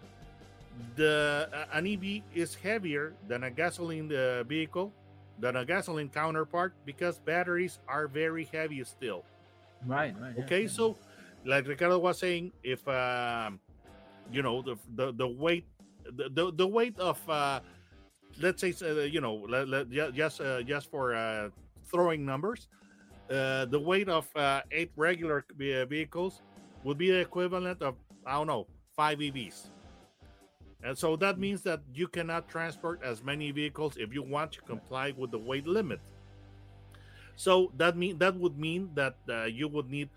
the 0.96 1.50
uh, 1.51 1.66
an 1.77 1.88
ev 1.88 2.04
is 2.36 2.54
heavier 2.54 3.13
than 3.27 3.44
a 3.44 3.50
gasoline 3.50 4.13
uh, 4.13 4.44
vehicle 4.44 4.92
than 5.39 5.56
a 5.58 5.65
gasoline 5.65 6.10
counterpart 6.10 6.74
because 6.86 7.20
batteries 7.20 7.79
are 7.88 8.08
very 8.08 8.46
heavy 8.51 8.84
still 8.84 9.24
Right, 9.86 10.15
right. 10.20 10.38
okay 10.39 10.63
yeah. 10.63 10.67
so 10.70 10.98
like 11.46 11.67
ricardo 11.67 12.00
was 12.00 12.17
saying 12.20 12.51
if 12.63 12.88
um 12.88 13.60
you 14.32 14.41
know 14.41 14.62
the 14.62 14.75
the, 14.96 15.13
the 15.13 15.27
weight 15.27 15.67
the, 16.15 16.29
the, 16.29 16.51
the 16.53 16.67
weight 16.67 16.98
of 17.00 17.20
uh 17.29 17.60
let's 18.39 18.62
say 18.62 18.74
uh, 18.82 19.01
you 19.01 19.22
know 19.22 19.46
let, 19.48 19.67
let, 19.67 19.89
just 20.13 20.41
uh, 20.41 20.62
just 20.63 20.89
for 20.89 21.13
uh 21.15 21.50
throwing 21.86 22.25
numbers 22.25 22.67
uh 23.29 23.65
the 23.65 23.79
weight 23.79 24.10
of 24.10 24.27
uh 24.36 24.62
eight 24.72 24.91
regular 24.96 25.46
vehicles 25.58 26.41
would 26.84 26.98
be 26.98 27.12
the 27.12 27.20
equivalent 27.20 27.82
of 27.82 27.96
i 28.25 28.34
don't 28.34 28.48
know 28.48 28.65
five 28.96 29.20
evs 29.20 29.67
and 30.84 30.98
so 30.98 31.15
that 31.15 31.39
means 31.39 31.63
that 31.63 31.81
you 31.93 32.07
cannot 32.07 32.48
transport 32.48 33.01
as 33.03 33.24
many 33.24 33.51
vehicles 33.51 33.98
if 33.98 34.13
you 34.13 34.24
want 34.24 34.51
to 34.51 34.62
comply 34.62 35.12
with 35.17 35.31
the 35.31 35.39
weight 35.39 35.67
limit 35.67 36.00
so 37.36 37.72
that 37.75 37.96
mean 37.98 38.17
that 38.17 38.36
would 38.36 38.57
mean 38.57 38.89
that 38.96 39.15
uh, 39.29 39.43
you 39.46 39.67
would 39.67 39.89
need 39.89 40.10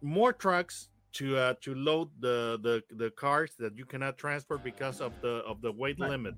more 0.00 0.32
trucks 0.32 0.90
to 1.12 1.36
uh, 1.36 1.54
to 1.60 1.74
load 1.74 2.10
the, 2.20 2.58
the 2.62 2.82
the 2.96 3.10
cars 3.12 3.54
that 3.58 3.76
you 3.76 3.84
cannot 3.84 4.18
transport 4.18 4.62
because 4.62 5.00
of 5.00 5.12
the 5.22 5.42
of 5.46 5.60
the 5.60 5.72
weight 5.72 5.98
Right. 5.98 6.10
limit. 6.10 6.34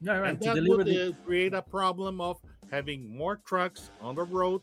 Yeah, 0.00 0.18
right. 0.18 0.30
And 0.30 0.42
To 0.42 0.50
that 0.50 0.62
would 0.68 0.86
the, 0.86 1.08
uh, 1.08 1.12
create 1.24 1.54
a 1.54 1.62
problem 1.62 2.20
of 2.20 2.38
having 2.70 3.16
more 3.16 3.36
trucks 3.46 3.90
on 4.00 4.14
the 4.14 4.24
road, 4.24 4.62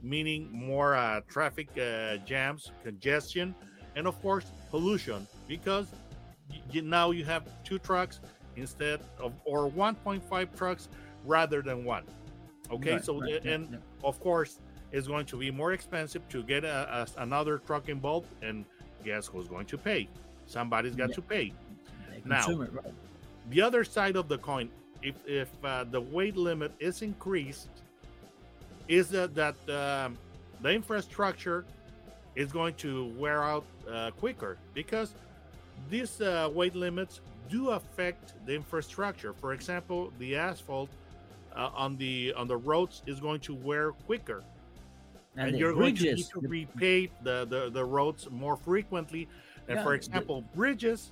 meaning 0.00 0.50
more 0.52 0.94
uh, 0.94 1.20
traffic 1.28 1.76
uh, 1.78 2.18
jams, 2.18 2.72
congestion, 2.82 3.54
and 3.94 4.06
of 4.06 4.20
course 4.20 4.52
pollution 4.70 5.28
because 5.46 5.94
y- 6.52 6.60
y- 6.74 6.80
now 6.82 7.10
you 7.10 7.24
have 7.24 7.44
two 7.64 7.78
trucks 7.78 8.20
instead 8.56 9.00
of 9.18 9.32
or 9.44 9.70
1.5 9.70 10.56
trucks 10.56 10.88
rather 11.24 11.62
than 11.62 11.84
one. 11.84 12.04
Okay, 12.70 12.92
Right, 12.94 13.04
so 13.04 13.20
right, 13.20 13.40
yeah, 13.44 13.52
and 13.52 13.68
yeah. 13.72 13.78
of 14.04 14.20
course 14.20 14.58
it's 14.92 15.06
going 15.06 15.26
to 15.26 15.36
be 15.38 15.50
more 15.50 15.72
expensive 15.72 16.26
to 16.28 16.42
get 16.42 16.64
a, 16.64 17.06
a- 17.16 17.22
another 17.22 17.58
truck 17.58 17.88
involved 17.88 18.28
and 18.42 18.64
guess 19.04 19.26
who's 19.26 19.48
going 19.48 19.66
to 19.66 19.76
pay 19.78 20.08
somebody's 20.46 20.94
got 20.94 21.08
Yeah. 21.10 21.14
to 21.16 21.22
pay 21.22 21.52
the 22.22 22.28
now- 22.28 22.46
right. 22.52 22.94
the 23.50 23.60
other 23.62 23.84
side 23.84 24.16
of 24.16 24.28
the 24.28 24.38
coin 24.38 24.68
if 25.02 25.14
if 25.26 25.48
uh, 25.64 25.84
the 25.84 26.00
weight 26.00 26.36
limit 26.36 26.72
is 26.78 27.02
increased 27.02 27.68
is 28.88 29.08
that 29.10 29.34
that 29.34 29.56
um, 29.70 30.16
the 30.60 30.70
infrastructure 30.70 31.64
is 32.36 32.52
going 32.52 32.74
to 32.74 33.06
wear 33.18 33.42
out 33.42 33.64
uh, 33.90 34.10
quicker 34.12 34.56
because 34.74 35.14
these 35.90 36.20
uh, 36.20 36.48
weight 36.52 36.74
limits 36.74 37.20
do 37.50 37.70
affect 37.70 38.34
the 38.46 38.54
infrastructure 38.54 39.32
for 39.32 39.52
example 39.52 40.12
the 40.18 40.36
asphalt 40.36 40.88
uh, 41.56 41.70
on 41.74 41.96
the 41.96 42.32
on 42.36 42.48
the 42.48 42.56
roads 42.56 43.02
is 43.06 43.20
going 43.20 43.40
to 43.40 43.54
wear 43.54 43.92
quicker 44.06 44.42
And, 45.36 45.48
and, 45.50 45.58
you're 45.58 45.74
going 45.74 45.94
to 45.96 46.14
need 46.14 46.26
to 46.34 46.40
the- 46.40 46.48
repave 46.48 47.10
the, 47.22 47.46
the, 47.48 47.70
the 47.70 47.84
roads 47.84 48.28
more 48.30 48.56
frequently. 48.56 49.28
And 49.68 49.76
Yeah, 49.76 49.82
for 49.82 49.90
the- 49.90 49.96
example, 49.96 50.44
bridges, 50.54 51.10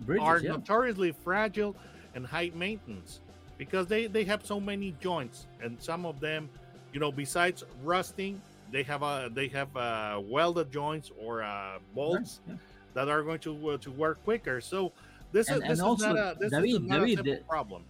bridges, 0.00 0.22
are 0.24 0.38
yeah. 0.40 0.52
notoriously 0.52 1.12
fragile 1.12 1.76
and 2.14 2.26
high 2.26 2.50
maintenance 2.54 3.20
because 3.56 3.86
they, 3.86 4.08
they 4.08 4.24
have 4.24 4.44
so 4.44 4.58
many 4.58 4.94
joints 5.00 5.46
and 5.62 5.80
some 5.80 6.06
of 6.06 6.18
them, 6.18 6.48
you 6.92 6.98
know, 6.98 7.12
besides 7.12 7.62
rusting, 7.84 8.40
they 8.72 8.82
have 8.82 9.02
a 9.02 9.30
they 9.32 9.46
have 9.48 9.70
uh, 9.76 10.20
welded 10.24 10.72
joints 10.72 11.12
or 11.24 11.42
uh, 11.42 11.78
bolts 11.94 12.40
yeah. 12.48 12.54
That 12.96 13.08
are 13.10 13.22
going 13.22 13.38
to 13.40 13.52
uh, 13.70 13.76
to 13.78 13.90
work 13.92 14.24
quicker. 14.24 14.60
So 14.60 14.90
this 15.30 15.48
And- 15.48 15.62
is 15.62 15.68
this 15.68 15.78
is 15.78 16.00
not 16.00 16.16
a 16.16 16.34
this 16.40 16.50
is 16.52 16.58
David, 16.58 16.82
not 16.88 16.96
a 16.96 17.00
David, 17.06 17.16
simple 17.18 17.34
the- 17.34 17.44
problem. 17.56 17.82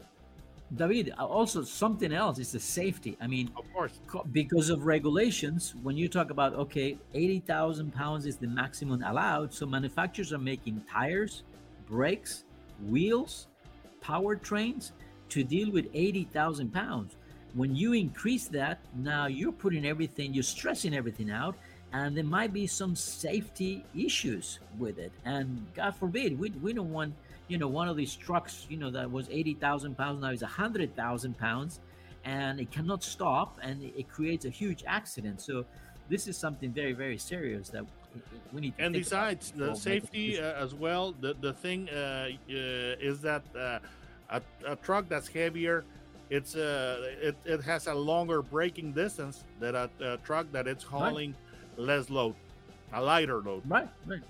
David, 0.75 1.13
uh, 1.17 1.25
also 1.25 1.63
something 1.63 2.13
else 2.13 2.41
is 2.41 2.51
the 2.51 2.59
safety. 2.59 3.17
I 3.21 3.29
mean, 3.29 3.47
Of 3.57 3.73
course, 3.73 4.01
co- 4.09 4.27
because 4.33 4.69
of 4.69 4.85
regulations, 4.85 5.77
when 5.85 5.97
you 5.97 6.09
talk 6.09 6.31
about 6.31 6.55
okay, 6.65 6.99
eighty 7.15 7.39
thousand 7.39 7.93
pounds 7.95 8.27
is 8.27 8.37
the 8.37 8.49
maximum 8.49 9.01
allowed, 9.05 9.55
so 9.55 9.65
manufacturers 9.65 10.33
are 10.33 10.43
making 10.53 10.83
tires, 10.91 11.45
brakes, 11.87 12.33
wheels, 12.93 13.47
powertrains 14.03 14.91
to 15.29 15.45
deal 15.45 15.71
with 15.71 15.87
eighty 15.95 16.25
thousand 16.33 16.73
pounds. 16.73 17.15
When 17.55 17.75
you 17.77 17.93
increase 17.93 18.49
that, 18.49 18.81
now 18.97 19.27
you're 19.29 19.53
putting 19.65 19.87
everything, 19.87 20.35
you're 20.35 20.43
stressing 20.57 20.95
everything 21.01 21.31
out, 21.31 21.55
and 21.93 22.17
there 22.17 22.25
might 22.25 22.53
be 22.53 22.67
some 22.67 22.95
safety 22.97 23.85
issues 23.97 24.59
with 24.79 24.99
it. 24.99 25.13
And 25.25 25.67
God 25.75 25.95
forbid, 25.97 26.39
we, 26.39 26.51
we 26.51 26.73
don't 26.73 26.93
want 26.93 27.15
you 27.49 27.59
know 27.59 27.69
one 27.69 27.89
of 27.89 27.97
these 27.97 28.15
trucks, 28.15 28.67
you 28.69 28.77
know, 28.77 28.91
that 28.91 29.11
was 29.11 29.29
eighty 29.31 29.55
thousand 29.55 29.97
pounds 29.97 30.21
now 30.23 30.31
is 30.31 30.43
a 30.43 30.47
hundred 30.47 30.95
thousand 30.97 31.39
pounds 31.39 31.81
and 32.25 32.59
it 32.59 32.71
cannot 32.73 33.03
stop 33.05 33.57
and 33.63 33.83
it- 33.85 34.09
creates 34.09 34.45
a 34.45 34.51
huge 34.51 34.83
accident. 34.87 35.41
So 35.41 35.65
this 36.09 36.27
is 36.27 36.37
something 36.37 36.73
very 36.73 36.93
very 36.93 37.19
serious 37.19 37.69
that 37.71 37.85
we- 38.53 38.61
need 38.63 38.77
to 38.79 38.85
and 38.85 38.95
besides 38.95 39.53
the 39.53 39.67
safety 39.75 40.41
uh, 40.41 40.65
as 40.65 40.75
well 40.75 41.15
the 41.21 41.35
the 41.41 41.53
thing 41.53 41.89
uh, 41.91 41.95
uh, 41.95 43.11
is 43.11 43.21
that 43.21 43.43
uh, 43.57 43.79
a, 44.31 44.41
a 44.67 44.77
truck 44.77 45.09
that's 45.09 45.29
heavier 45.29 45.85
it's 46.31 46.57
uh 46.57 47.13
it, 47.23 47.37
it 47.45 47.63
has 47.63 47.87
a 47.87 47.95
longer 47.95 48.43
braking 48.43 48.93
distance 48.93 49.45
than 49.61 49.75
a, 49.77 49.89
a 50.01 50.17
truck 50.19 50.51
that 50.51 50.67
it's 50.67 50.83
hauling 50.83 51.35
less 51.77 52.11
load 52.11 52.35
a 52.93 53.03
lighter 53.03 53.43
load. 53.43 53.63
Right 53.69 53.89
right 54.07 54.23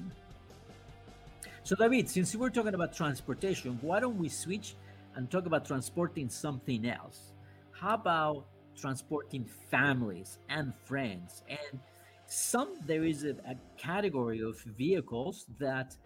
so 1.62 1.74
david 1.76 2.08
since 2.08 2.34
we're 2.34 2.50
talking 2.50 2.74
about 2.74 2.94
transportation 2.94 3.78
why 3.82 4.00
don't 4.00 4.18
we 4.18 4.28
switch 4.28 4.76
and 5.16 5.30
talk 5.30 5.46
about 5.46 5.64
transporting 5.66 6.28
something 6.28 6.86
else? 6.86 7.32
How 7.72 7.94
about 7.94 8.46
transporting 8.78 9.46
families 9.70 10.38
and 10.48 10.72
friends? 10.84 11.42
And 11.48 11.80
some 12.26 12.74
there 12.86 13.04
is 13.04 13.24
a, 13.24 13.30
a 13.48 13.56
category 13.78 14.40
of 14.42 14.60
vehicles 14.60 15.46
that 15.58 15.96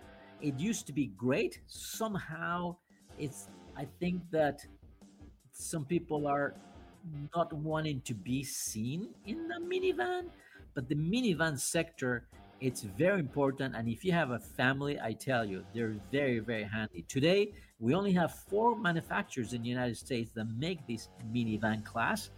it 0.41 0.59
used 0.59 0.87
to 0.87 0.93
be 0.93 1.07
great. 1.17 1.61
Somehow 1.67 2.77
it's 3.19 3.49
i 3.77 3.87
think 3.99 4.23
that 4.31 4.65
some 5.53 5.85
people 5.85 6.27
are 6.27 6.55
not 7.35 7.53
wanting 7.53 8.01
to 8.03 8.15
be 8.15 8.43
seen 8.43 9.09
in 9.27 9.49
the 9.49 9.59
minivan 9.71 10.25
but 10.81 10.89
the 10.89 10.95
minivan 10.95 11.61
sector 11.61 12.25
it's 12.59 12.81
very 12.81 13.21
important 13.21 13.77
and 13.77 13.87
if 13.87 14.03
you 14.03 14.13
have 14.13 14.31
a 14.31 14.39
family 14.39 14.99
i 15.01 15.13
tell 15.13 15.45
you 15.45 15.63
they're 15.75 15.97
very 16.11 16.39
very 16.39 16.65
handy. 16.65 17.05
Today 17.07 17.53
we 17.79 17.93
only 17.93 18.13
have 18.13 18.35
four 18.49 18.79
manufacturers 18.79 19.53
in 19.53 19.63
the 19.63 19.69
united 19.69 19.99
states 19.99 20.31
that 20.35 20.47
make 20.57 20.79
this 20.87 21.11
minivan 21.35 21.85
class 21.85 22.31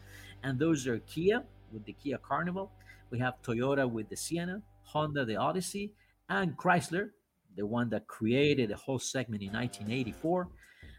and 0.42 0.58
those 0.58 0.88
are 0.88 0.99
kia 1.06 1.44
with 1.72 1.84
the 1.84 1.92
kia 1.92 2.18
carnival 2.18 2.72
we 3.11 3.18
have 3.20 3.34
toyota 3.42 3.88
with 3.88 4.08
the 4.08 4.16
sienna 4.16 4.61
honda 4.82 5.25
the 5.25 5.37
odyssey 5.37 5.92
and 6.28 6.56
chrysler 6.56 7.11
the 7.56 7.64
one 7.64 7.88
that 7.90 8.08
created 8.08 8.70
the 8.70 8.76
whole 8.84 8.99
segment 8.99 9.40
in 9.40 9.52
1984 9.52 10.49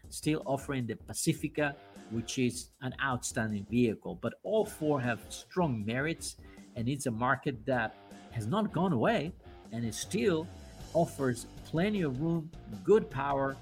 still 0.08 0.40
offering 0.46 0.86
the 0.86 0.96
pacifica 0.96 1.76
which 2.10 2.38
is 2.38 2.70
an 2.82 2.94
outstanding 3.02 3.66
vehicle. 3.70 4.18
But 4.20 4.34
all 4.42 4.64
four 4.64 5.00
have 5.00 5.20
strong 5.28 5.84
merits 5.84 6.36
and 6.76 6.88
it's 6.88 7.06
a 7.06 7.10
market 7.10 7.64
that 7.66 7.94
has 8.30 8.46
not 8.46 8.72
gone 8.72 8.92
away 8.92 9.32
and 9.72 9.84
it 9.84 9.94
still 9.94 10.46
offers 10.92 11.46
plenty 11.64 12.02
of 12.02 12.20
room 12.20 12.50
good 12.84 13.10
power 13.10 13.56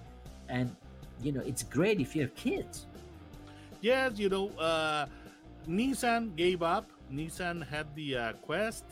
and 0.49 0.75
you 1.23 1.33
know 1.33 1.41
it's 1.41 1.63
great 1.63 2.01
if 2.01 2.15
you 2.15 2.23
have 2.23 2.35
kids. 2.35 2.87
Yes 3.81 4.19
you 4.19 4.29
know 4.29 4.49
uh 4.59 5.07
nissan 5.69 6.35
gave 6.37 6.63
up. 6.63 6.91
Nissan 7.13 7.67
had 7.67 7.95
the 7.95 8.17
uh, 8.17 8.33
Quest, 8.35 8.85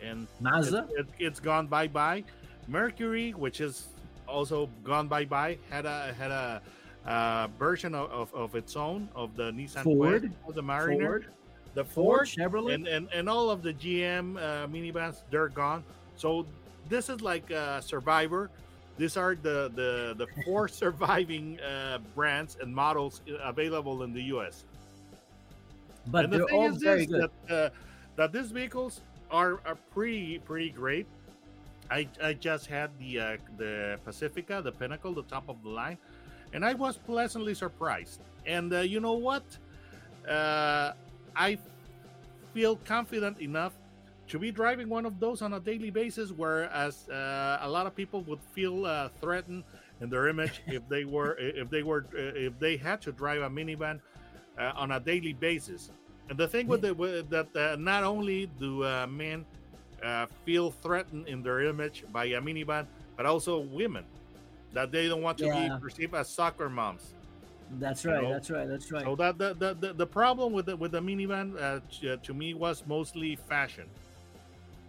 and 0.00 0.26
Mazda. 0.40 0.88
it, 0.96 1.06
it, 1.18 1.30
has 1.30 1.40
gone 1.40 1.66
bye 1.66 1.88
bye. 1.88 2.24
Mercury, 2.68 3.32
which 3.32 3.60
is 3.60 3.88
also 4.26 4.68
gone 4.82 5.08
bye 5.08 5.24
bye, 5.24 5.58
had 5.70 5.84
a 5.86 6.14
had 6.18 6.30
a 6.30 6.62
uh, 7.06 7.48
version 7.58 7.94
of, 7.94 8.10
of, 8.10 8.34
of, 8.34 8.54
its 8.56 8.74
own 8.74 9.08
of 9.14 9.36
the 9.36 9.52
Nissan 9.52 9.84
Ford, 9.84 10.32
Quest, 10.42 10.56
the 10.56 10.62
Mariner, 10.62 11.06
Ford, 11.06 11.26
the 11.76 11.84
Ford, 11.84 12.26
Ford 12.26 12.28
Chevrolet, 12.28 12.74
and, 12.74 12.88
and 12.88 13.08
and 13.12 13.28
all 13.28 13.50
of 13.50 13.62
the 13.62 13.72
GM 13.74 14.36
uh, 14.38 14.66
minivans. 14.66 15.22
They're 15.30 15.48
gone. 15.48 15.84
So 16.16 16.46
this 16.88 17.08
is 17.08 17.20
like 17.20 17.50
a 17.50 17.80
Survivor. 17.82 18.50
These 18.96 19.16
are 19.16 19.36
the 19.36 19.70
the 19.76 20.16
the 20.16 20.26
four 20.42 20.68
surviving 20.82 21.60
uh, 21.60 21.98
brands 22.16 22.56
and 22.60 22.74
models 22.74 23.20
available 23.44 24.02
in 24.02 24.12
the 24.14 24.22
U.S. 24.34 24.64
But 26.08 26.24
and 26.24 26.32
the 26.32 26.38
they're 26.38 26.46
thing 26.46 26.58
all 26.58 26.74
is 26.74 26.82
very 26.82 27.04
this, 27.04 27.12
good. 27.12 27.30
that 27.46 27.54
uh, 27.54 27.70
that 28.16 28.32
these 28.32 28.50
vehicles 28.50 29.02
are 29.30 29.60
are 29.66 29.76
pretty 29.92 30.38
pretty 30.38 30.70
great. 30.70 31.06
I 31.90 32.08
I 32.22 32.32
just 32.32 32.66
had 32.66 32.88
the 32.98 33.20
uh, 33.20 33.36
the 33.58 34.00
Pacifica, 34.02 34.62
the 34.64 34.72
Pinnacle, 34.72 35.12
the 35.12 35.28
top 35.28 35.50
of 35.50 35.62
the 35.62 35.68
line, 35.68 35.98
and 36.54 36.64
I 36.64 36.72
was 36.72 36.96
pleasantly 36.96 37.52
surprised. 37.52 38.20
And 38.46 38.72
uh, 38.72 38.80
you 38.80 38.98
know 39.00 39.20
what? 39.20 39.44
I 41.36 41.58
feel 42.54 42.76
confident 42.76 43.40
enough 43.40 43.74
to 44.28 44.38
be 44.38 44.50
driving 44.50 44.88
one 44.88 45.06
of 45.06 45.20
those 45.20 45.42
on 45.42 45.52
a 45.54 45.60
daily 45.60 45.90
basis, 45.90 46.32
whereas 46.32 47.08
uh, 47.08 47.58
a 47.60 47.68
lot 47.68 47.86
of 47.86 47.94
people 47.94 48.22
would 48.22 48.40
feel 48.54 48.86
uh, 48.86 49.08
threatened 49.20 49.62
in 50.00 50.10
their 50.10 50.28
image 50.28 50.62
if 50.66 50.88
they 50.88 51.04
were 51.04 51.36
if 51.38 51.70
they 51.70 51.82
were 51.82 52.06
uh, 52.14 52.32
if 52.34 52.58
they 52.58 52.76
had 52.76 53.00
to 53.02 53.12
drive 53.12 53.42
a 53.42 53.48
minivan 53.50 54.00
uh, 54.58 54.72
on 54.74 54.92
a 54.92 55.00
daily 55.00 55.32
basis. 55.32 55.90
And 56.28 56.36
the 56.36 56.48
thing 56.48 56.66
with 56.66 56.80
the 56.80 56.92
with 56.94 57.30
that 57.30 57.54
uh, 57.54 57.76
not 57.78 58.02
only 58.02 58.46
do 58.58 58.82
uh, 58.82 59.06
men 59.06 59.44
feel 60.44 60.70
threatened 60.70 61.28
in 61.28 61.42
their 61.42 61.60
image 61.60 62.04
by 62.12 62.24
a 62.26 62.40
minivan, 62.40 62.86
but 63.16 63.26
also 63.26 63.60
women 63.60 64.04
that 64.72 64.90
they 64.90 65.08
don't 65.08 65.22
want 65.22 65.38
to 65.38 65.46
Yeah. 65.46 65.68
be 65.68 65.80
perceived 65.80 66.14
as 66.14 66.28
soccer 66.28 66.68
moms. 66.68 67.14
That's 67.72 68.04
you 68.04 68.10
right. 68.10 68.22
know, 68.22 68.32
That's 68.32 68.50
right. 68.50 68.68
That's 68.68 68.92
right. 68.92 69.04
So 69.04 69.16
that 69.16 69.38
the, 69.38 69.54
the, 69.54 69.74
the, 69.74 69.92
the 69.92 70.06
problem 70.06 70.52
with 70.52 70.66
the 70.66 70.76
with 70.76 70.92
the 70.92 71.00
minivan 71.00 71.60
uh, 71.60 71.80
to, 72.00 72.16
to 72.16 72.34
me 72.34 72.54
was 72.54 72.84
mostly 72.86 73.36
fashion. 73.36 73.88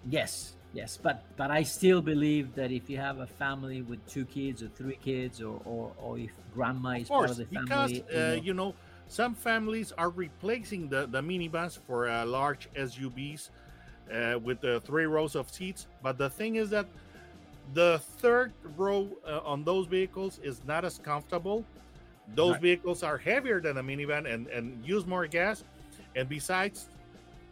Yes, 0.09 0.53
yes, 0.73 0.97
but 1.01 1.23
but 1.35 1.51
I 1.51 1.63
still 1.63 2.01
believe 2.01 2.55
that 2.55 2.71
if 2.71 2.89
you 2.89 2.97
have 2.97 3.19
a 3.19 3.27
family 3.27 3.81
with 3.81 4.05
two 4.07 4.25
kids 4.25 4.63
or 4.63 4.69
three 4.69 4.97
kids, 5.03 5.41
or 5.41 5.59
or, 5.65 5.91
or 6.01 6.17
if 6.17 6.31
grandma 6.53 6.91
is 6.91 7.09
Of 7.09 7.09
part 7.09 7.31
of 7.31 7.37
the 7.37 7.45
because 7.45 7.91
family, 7.91 8.03
uh, 8.13 8.17
you 8.17 8.35
know, 8.35 8.41
you 8.43 8.53
know 8.53 8.75
some 9.09 9.35
families 9.35 9.91
are 9.97 10.09
replacing 10.09 10.87
the 10.89 11.07
the 11.07 11.21
minivans 11.21 11.77
for 11.87 12.07
uh, 12.07 12.25
large 12.25 12.69
SUVs 12.75 13.49
uh, 14.13 14.39
with 14.39 14.61
the 14.61 14.79
three 14.81 15.05
rows 15.05 15.35
of 15.35 15.49
seats. 15.51 15.87
But 16.01 16.17
the 16.17 16.29
thing 16.29 16.55
is 16.55 16.69
that 16.69 16.87
the 17.73 17.99
third 18.17 18.53
row 18.77 19.09
uh, 19.27 19.41
on 19.43 19.63
those 19.63 19.87
vehicles 19.87 20.39
is 20.43 20.61
not 20.65 20.85
as 20.85 20.97
comfortable. 20.99 21.65
Those 22.27 22.57
Right. 22.57 22.61
vehicles 22.61 23.03
are 23.03 23.17
heavier 23.17 23.61
than 23.61 23.77
a 23.77 23.83
minivan 23.83 24.31
and 24.31 24.47
and 24.47 24.83
use 24.85 25.05
more 25.05 25.27
gas. 25.27 25.63
And 26.15 26.27
besides, 26.29 26.89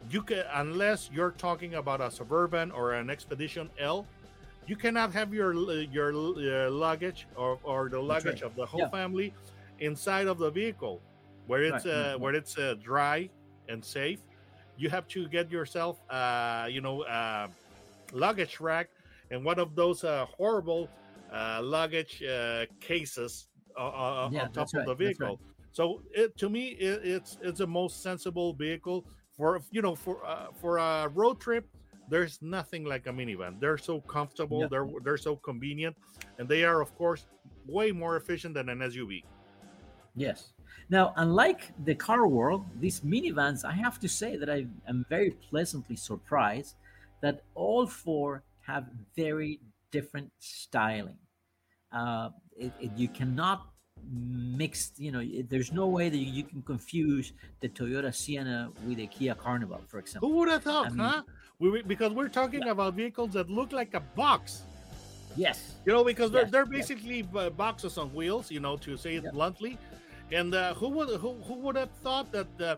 you 0.10 0.24
can 0.24 0.44
unless 0.54 1.10
you're 1.12 1.32
talking 1.32 1.76
about 1.76 2.02
a 2.02 2.12
suburban 2.12 2.72
or 2.72 2.94
an 2.94 3.10
expedition 3.10 3.70
L, 3.80 4.10
you 4.66 4.76
cannot 4.76 5.14
have 5.14 5.34
your 5.34 5.54
your 5.84 6.12
uh, 6.14 6.70
luggage 6.72 7.28
or, 7.36 7.60
or 7.64 7.90
the 7.90 8.00
luggage 8.00 8.42
right. 8.42 8.44
of 8.44 8.56
the 8.56 8.66
whole 8.66 8.80
Yeah. 8.82 8.90
family 8.90 9.36
inside 9.80 10.28
of 10.28 10.38
the 10.40 10.52
vehicle 10.52 11.04
where 11.46 11.64
it's 11.64 11.86
Right, 11.86 11.86
uh, 11.86 12.16
right. 12.20 12.20
where 12.20 12.34
it's 12.36 12.58
uh, 12.58 12.76
dry 12.82 13.30
and 13.68 13.84
safe 13.84 14.22
you 14.76 14.90
have 14.90 15.08
to 15.08 15.28
get 15.30 15.50
yourself 15.52 16.00
uh, 16.10 16.68
you 16.70 16.82
know 16.82 17.02
uh, 17.04 17.48
luggage 18.12 18.60
rack 18.60 18.90
and 19.32 19.44
one 19.44 19.60
of 19.60 19.76
those 19.76 20.04
uh, 20.04 20.26
horrible 20.26 20.92
uh, 21.32 21.60
luggage 21.64 22.22
uh, 22.24 22.66
cases 22.80 23.48
uh, 23.78 23.82
uh, 23.82 24.32
Yeah, 24.32 24.44
on 24.44 24.52
top 24.52 24.54
that's 24.54 24.74
of 24.74 24.80
right, 24.80 24.86
the 24.86 24.96
that's 25.02 25.20
right. 25.20 25.34
vehicle 25.34 25.42
so 25.72 26.02
it 26.14 26.36
to 26.38 26.50
me 26.50 26.70
it, 26.70 27.02
it's 27.04 27.38
it's 27.42 27.60
the 27.60 27.68
most 27.68 28.02
sensible 28.02 28.54
vehicle 28.54 29.06
for 29.36 29.60
you 29.72 29.82
know 29.82 29.96
for 29.96 30.26
uh, 30.26 30.48
for 30.60 30.78
a 30.78 31.08
road 31.10 31.40
trip 31.40 31.66
there's 32.08 32.40
nothing 32.42 32.84
like 32.86 33.08
a 33.08 33.10
minivan 33.12 33.60
they're 33.60 33.78
so 33.78 34.02
comfortable 34.02 34.62
Yeah. 34.62 34.68
they're 34.68 34.88
they're 35.04 35.18
so 35.18 35.36
convenient 35.36 35.96
and 36.38 36.48
they 36.48 36.64
are 36.64 36.82
of 36.82 36.94
course 36.96 37.28
way 37.66 37.92
more 37.92 38.16
efficient 38.18 38.54
than 38.54 38.70
an 38.70 38.80
suv 38.80 39.26
Yes. 40.16 40.54
Now, 40.90 41.14
unlike 41.18 41.74
the 41.86 41.96
car 41.96 42.28
world, 42.28 42.66
these 42.80 43.02
minivans, 43.02 43.66
I 43.66 43.74
have 43.74 44.00
to 44.00 44.08
say 44.08 44.38
that 44.38 44.50
I 44.50 44.68
am 44.88 45.06
very 45.10 45.32
pleasantly 45.32 45.96
surprised 45.96 46.76
that 47.22 47.44
all 47.54 47.86
four 47.88 48.44
have 48.62 48.86
very 49.16 49.60
different 49.92 50.32
styling. 50.40 51.18
Uh, 51.92 52.30
it, 52.58 52.74
it- 52.80 52.92
you 52.98 53.10
cannot 53.10 53.68
mix, 54.12 54.92
you 54.98 55.12
know, 55.12 55.24
there's 55.50 55.72
no 55.72 55.88
way 55.88 56.10
that 56.10 56.18
you, 56.18 56.44
can 56.44 56.62
confuse 56.62 57.34
the 57.62 57.70
Toyota 57.70 58.14
Sienna 58.14 58.72
with 58.88 59.00
a 59.00 59.08
Kia 59.08 59.36
Carnival, 59.36 59.82
for 59.88 60.00
example. 60.00 60.30
who 60.30 60.36
would 60.38 60.50
have 60.50 60.64
thought 60.64 60.88
I 60.88 60.90
mean- 60.90 61.00
huh 61.00 61.22
we, 61.58 61.82
because 61.84 62.12
we're 62.12 62.28
talking 62.28 62.68
about 62.68 62.96
vehicles 62.96 63.32
that 63.34 63.50
look 63.50 63.72
like 63.72 63.94
a 63.94 64.02
box 64.02 64.64
Yes. 65.38 65.76
you 65.86 65.94
know 65.94 66.04
because 66.04 66.32
they're, 66.32 66.44
Yes, 66.44 66.52
they're 66.52 66.66
basically 66.66 67.28
uh, 67.36 67.50
boxes 67.50 67.98
on 67.98 68.14
wheels 68.14 68.52
you 68.52 68.60
know 68.60 68.76
to 68.78 68.98
say 68.98 69.16
it 69.16 69.24
Yeah. 69.24 69.32
bluntly 69.32 69.78
and 70.32 70.54
uh, 70.54 70.74
who 70.74 70.90
would 70.90 71.10
who, 71.22 71.34
who 71.48 71.56
would 71.56 71.76
have 71.78 71.92
thought 72.04 72.32
that 72.32 72.48
uh, 72.62 72.76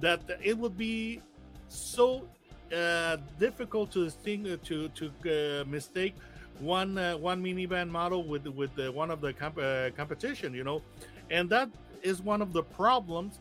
that 0.00 0.20
it 0.42 0.56
would 0.58 0.76
be 0.76 1.20
so 1.68 2.28
uh, 2.74 3.16
difficult 3.38 3.90
to 3.92 4.04
distinguish 4.04 4.60
to 4.64 4.88
to 4.98 5.06
uh, 5.06 5.64
mistake 5.64 6.14
one 6.60 6.98
uh, 6.98 7.16
one 7.16 7.42
minivan 7.42 7.88
model 7.88 8.24
with 8.24 8.46
with 8.46 8.76
uh, 8.78 8.90
one 8.92 9.10
of 9.10 9.20
the 9.20 9.32
comp- 9.32 9.58
uh, 9.58 9.90
competition 9.96 10.52
you 10.54 10.64
know 10.64 10.82
and 11.30 11.48
that 11.50 11.68
is 12.02 12.20
one 12.22 12.42
of 12.42 12.52
the 12.52 12.62
problems 12.62 13.38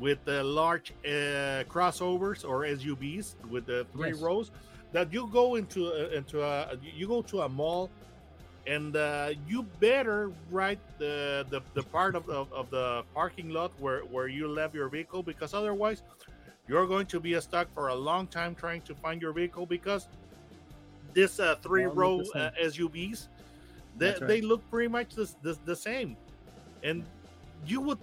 with 0.00 0.18
the 0.24 0.42
large 0.42 0.92
uh, 1.04 1.64
crossovers 1.68 2.44
or 2.48 2.62
SUVs 2.62 3.34
with 3.50 3.66
the 3.66 3.86
three 3.92 4.10
Yes. 4.10 4.18
rows 4.20 4.50
that 4.92 5.12
you 5.12 5.28
go 5.32 5.54
into 5.56 5.88
a, 5.88 6.08
into 6.10 6.42
a 6.42 6.76
you 6.82 7.06
go 7.06 7.22
to 7.22 7.42
a 7.42 7.48
mall 7.48 7.90
and 8.66 8.96
uh, 8.96 9.30
you 9.46 9.62
better 9.78 10.32
write 10.50 10.80
the, 10.98 11.46
the, 11.50 11.60
the 11.74 11.82
part 11.84 12.16
of, 12.16 12.28
of, 12.28 12.52
of 12.52 12.68
the 12.70 13.04
parking 13.14 13.50
lot 13.50 13.70
where, 13.78 14.00
where 14.00 14.26
you 14.26 14.48
left 14.48 14.74
your 14.74 14.88
vehicle 14.88 15.22
because 15.22 15.54
otherwise 15.54 16.02
you're 16.66 16.86
going 16.86 17.06
to 17.06 17.20
be 17.20 17.40
stuck 17.40 17.72
for 17.72 17.88
a 17.88 17.94
long 17.94 18.26
time 18.26 18.56
trying 18.56 18.80
to 18.82 18.92
find 18.96 19.22
your 19.22 19.32
vehicle 19.32 19.66
because 19.66 20.08
this 21.16 21.40
uh, 21.40 21.56
three 21.62 21.86
row 21.86 22.20
uh, 22.34 22.50
SUVs 22.62 23.28
they, 23.96 24.10
right. 24.10 24.20
they 24.20 24.40
look 24.42 24.60
pretty 24.70 24.88
much 24.88 25.14
the, 25.14 25.28
the, 25.42 25.58
the 25.64 25.74
same. 25.74 26.16
And 26.84 27.04
you 27.66 27.80
would 27.80 27.98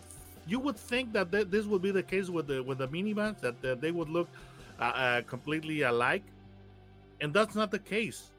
you 0.48 0.60
would 0.60 0.76
think 0.76 1.14
that 1.14 1.32
th- 1.32 1.48
this 1.50 1.66
would 1.66 1.82
be 1.82 1.92
the 1.92 2.04
case 2.04 2.30
with 2.30 2.48
the 2.48 2.62
with 2.64 2.80
the 2.80 2.88
minivans 2.88 3.40
that, 3.42 3.62
that 3.62 3.80
they 3.80 3.92
would 3.92 4.10
look 4.10 4.28
uh, 4.80 4.84
uh, 4.84 5.22
completely 5.22 5.84
alike. 5.84 6.24
And 7.22 7.32
that's 7.34 7.56
not 7.56 7.70
the 7.70 7.80
case. 7.80 8.32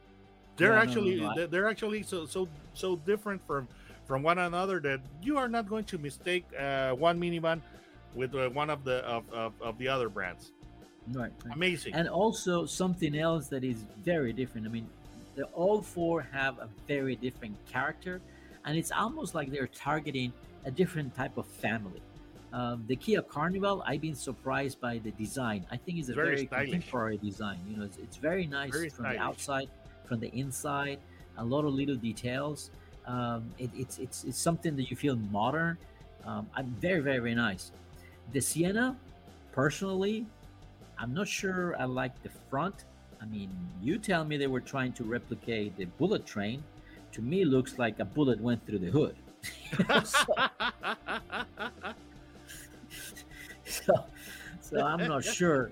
They're 0.57 0.71
no, 0.71 0.75
no, 0.75 0.83
actually 0.83 1.21
no, 1.21 1.35
they're- 1.37 1.47
they're 1.47 1.69
actually 1.69 2.03
so 2.03 2.27
so 2.27 2.49
so 2.75 2.97
different 2.97 3.47
from 3.47 3.69
from 4.07 4.23
one 4.23 4.39
another 4.39 4.81
that 4.81 5.01
you 5.23 5.39
are 5.39 5.49
not 5.49 5.69
going 5.69 5.85
to 5.85 5.99
mistake 5.99 6.45
uh, 6.59 6.91
one 6.91 7.19
minivan 7.19 7.63
with 8.15 8.35
uh, 8.35 8.51
one 8.51 8.71
of 8.71 8.85
the 8.85 8.99
of, 9.07 9.23
of, 9.33 9.53
of 9.63 9.79
the 9.79 9.89
other 9.89 10.09
brands 10.09 10.51
Right. 11.13 11.31
right. 11.45 11.55
amazing 11.55 11.95
And 11.95 12.09
also 12.09 12.65
something 12.67 13.17
else 13.17 13.49
that 13.49 13.65
is 13.65 13.85
very 14.05 14.33
different. 14.33 14.67
I 14.67 14.71
mean, 14.71 14.89
the 15.37 15.45
all 15.47 15.83
four 15.83 16.23
have 16.33 16.59
a 16.59 16.69
very 16.87 17.17
different 17.17 17.57
character, 17.71 18.21
and 18.65 18.79
it's 18.79 18.93
almost 18.93 19.35
like 19.35 19.51
they're 19.51 19.67
targeting 19.67 20.33
a 20.65 20.71
different 20.71 21.15
type 21.15 21.37
of 21.37 21.47
family. 21.47 22.01
Um, 22.53 22.85
the 22.87 22.95
Kia 22.95 23.21
Carnival, 23.21 23.83
I've 23.85 24.01
been 24.01 24.15
surprised 24.15 24.81
by 24.81 24.99
the 24.99 25.11
design. 25.11 25.67
I 25.73 25.77
think 25.77 25.99
it's 25.99 26.09
a 26.09 26.15
Very 26.15 26.47
very, 26.47 26.67
contemporary 26.69 27.17
design. 27.19 27.59
You 27.69 27.77
know, 27.79 27.85
it's, 27.85 27.99
it's 27.99 28.17
very 28.17 28.47
nice 28.47 28.71
Very 28.73 28.89
from 28.89 29.07
stylish. 29.07 29.19
the 29.19 29.25
outside, 29.25 29.69
from 30.05 30.21
the 30.21 30.29
inside. 30.29 31.01
A 31.39 31.45
lot 31.45 31.65
of 31.65 31.75
little 31.75 31.97
details. 31.97 32.71
Um, 33.07 33.51
it, 33.59 33.71
it's 33.77 33.99
it's 33.99 34.23
it's 34.25 34.39
something 34.39 34.77
that 34.77 34.89
you 34.91 34.97
feel 34.97 35.17
modern. 35.17 35.77
Um, 36.25 36.49
I'm 36.55 36.67
very 36.81 37.01
very 37.01 37.19
very 37.19 37.35
nice. 37.35 37.73
The 38.33 38.41
Sienna, 38.41 38.97
personally, 39.53 40.25
I'm 40.99 41.13
not 41.15 41.29
sure 41.29 41.77
I 41.79 41.85
like 41.85 42.23
the 42.23 42.31
front. 42.51 42.85
I 43.21 43.27
mean, 43.27 43.51
you 43.83 43.99
tell 43.99 44.25
me 44.25 44.37
they 44.37 44.47
were 44.47 44.61
trying 44.61 44.93
to 44.95 45.05
replicate 45.05 45.77
the 45.77 45.87
bullet 45.87 46.27
train. 46.27 46.63
To 47.13 47.23
me, 47.23 47.43
it 47.43 47.49
looks 47.49 47.79
like 47.79 47.99
a 48.01 48.05
bullet 48.05 48.41
went 48.41 48.65
through 48.67 48.81
the 48.81 48.91
hood. 48.91 49.17
so, 50.05 50.35
so, 53.65 54.05
so 54.61 54.85
I'm 54.85 55.09
not 55.09 55.25
sure. 55.25 55.71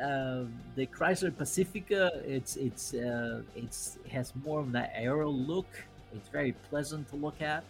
Um, 0.00 0.54
the 0.76 0.86
Chrysler 0.86 1.36
Pacifica, 1.36 2.22
it's 2.24 2.56
it's 2.56 2.94
uh, 2.94 3.42
it's 3.56 3.98
it 4.04 4.12
has 4.12 4.32
more 4.44 4.60
of 4.60 4.70
that 4.72 4.92
aero 4.94 5.28
look. 5.28 5.66
It's 6.14 6.28
very 6.28 6.52
pleasant 6.70 7.08
to 7.10 7.16
look 7.16 7.42
at 7.42 7.64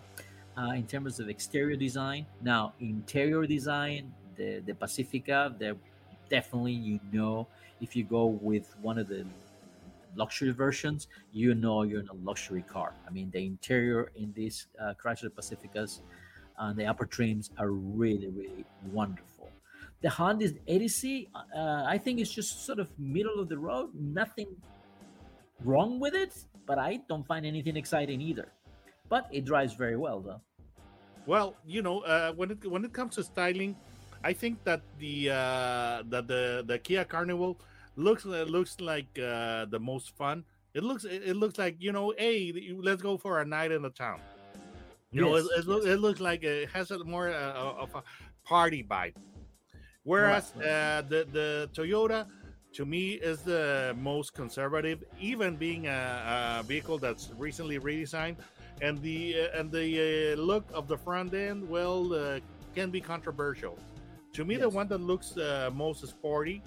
uh, 0.59 0.73
in 0.73 0.87
terms 0.87 1.21
of 1.21 1.29
exterior 1.29 1.77
design. 1.77 2.27
Now, 2.43 2.75
interior 2.81 3.47
design, 3.47 4.13
the 4.37 4.61
the 4.61 4.75
Pacifica, 4.75 5.55
the 5.59 5.77
definitely 6.29 6.73
you 6.73 7.01
know 7.13 7.47
if 7.81 7.95
you 7.97 8.05
go 8.05 8.27
with 8.27 8.75
one 8.81 8.99
of 8.99 9.09
the 9.09 9.25
luxury 10.17 10.51
versions, 10.51 11.09
you 11.33 11.55
know 11.55 11.83
you're 11.83 12.01
in 12.01 12.09
a 12.09 12.15
luxury 12.15 12.63
car. 12.63 12.95
I 13.07 13.11
mean, 13.11 13.31
the 13.31 13.45
interior 13.45 14.11
in 14.17 14.33
these 14.35 14.67
uh, 14.81 14.95
Chrysler 15.03 15.31
Pacificas 15.31 16.01
and 16.59 16.77
the 16.77 16.87
upper 16.87 17.07
trims 17.07 17.51
are 17.59 17.71
really, 17.71 18.29
really 18.29 18.65
wonderful. 18.91 19.51
The 20.01 20.11
Honda 20.11 20.51
Odyssey, 20.69 21.29
uh, 21.35 21.85
I 21.87 21.99
think 21.99 22.21
it's 22.21 22.33
just 22.33 22.65
sort 22.67 22.79
of 22.79 22.89
middle 22.99 23.41
of 23.41 23.49
the 23.49 23.59
road. 23.59 23.91
Nothing 23.95 24.49
wrong 25.65 25.99
with 25.99 26.15
it, 26.15 26.35
but 26.67 26.79
I 26.79 27.01
don't 27.09 27.27
find 27.27 27.45
anything 27.45 27.77
exciting 27.77 28.21
either. 28.21 28.53
But 29.09 29.29
it 29.33 29.45
drives 29.45 29.75
very 29.75 29.97
well, 29.97 30.21
though. 30.21 30.41
Well, 31.27 31.57
you 31.67 31.83
know, 31.83 32.01
uh, 32.01 32.33
when 32.33 32.53
it 32.53 32.65
when 32.71 32.85
it 32.85 32.93
comes 32.93 33.17
to 33.17 33.25
styling, 33.25 33.77
I 34.25 34.33
think 34.33 34.63
that 34.65 34.83
the 34.99 35.31
uh, 35.31 36.03
that 36.09 36.27
the 36.27 36.65
the 36.67 36.79
Kia 36.79 37.05
Carnival 37.05 37.59
looks 37.97 38.27
uh, 38.27 38.45
looks 38.49 38.81
like 38.81 39.07
uh, 39.19 39.67
the 39.67 39.79
most 39.79 40.17
fun. 40.17 40.45
It 40.75 40.83
looks 40.83 41.05
it, 41.05 41.37
looks 41.37 41.59
like 41.59 41.77
you 41.79 41.93
know, 41.93 42.13
hey, 42.19 42.75
let's 42.81 43.03
go 43.03 43.17
for 43.17 43.41
a 43.41 43.45
night 43.45 43.73
in 43.73 43.83
the 43.83 43.91
town. 43.91 44.21
You 45.11 45.23
know, 45.23 45.37
it, 45.37 45.47
it, 45.57 45.65
yes. 45.67 45.85
it 45.85 46.01
looks 46.01 46.21
like 46.21 46.45
it 46.45 46.69
has 46.71 46.91
a 46.91 47.03
more 47.05 47.31
uh, 47.31 47.53
of 47.55 47.95
a 47.95 48.03
party 48.45 48.85
vibe. 48.85 49.15
Whereas 50.03 50.53
right. 50.57 50.67
uh, 50.67 51.03
the 51.03 51.27
the 51.33 51.71
Toyota, 51.73 52.27
to 52.75 52.85
me, 52.85 53.13
is 53.13 53.43
the 53.43 53.97
most 53.99 54.35
conservative, 54.35 55.03
even 55.21 55.57
being 55.57 55.87
a, 55.87 56.61
a 56.61 56.63
vehicle 56.63 56.99
that's 56.99 57.31
recently 57.39 57.79
redesigned, 57.79 58.37
and 58.83 59.01
the 59.01 59.41
uh, 59.41 59.59
and 59.59 59.73
the 59.73 60.35
uh, 60.35 60.41
look 60.41 60.67
of 60.75 60.89
the 60.89 60.99
front 60.99 61.35
end, 61.35 61.69
well, 61.69 62.13
uh, 62.13 62.41
can 62.75 62.91
be 62.91 63.01
controversial. 63.01 63.79
To 64.35 64.45
me, 64.45 64.55
yes. 64.55 64.63
the 64.63 64.69
one 64.69 64.89
that 64.89 65.01
looks 65.01 65.37
uh, 65.37 65.71
most 65.75 66.07
sporty 66.07 66.63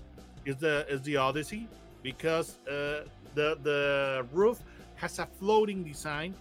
is 0.45 0.58
the 0.58 0.86
is 0.89 1.02
the 1.04 1.17
Odyssey 1.17 1.67
because 2.04 2.58
uh, 2.67 3.06
the 3.36 3.58
the 3.63 4.26
roof 4.34 4.60
has 4.95 5.19
a 5.19 5.26
floating 5.26 5.84
design, 5.84 6.34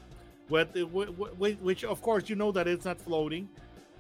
with, 0.48 0.74
which 1.60 1.84
of 1.84 2.02
course 2.02 2.28
you 2.28 2.36
know 2.36 2.52
that 2.52 2.66
it's 2.66 2.84
not 2.84 3.00
floating, 3.00 3.48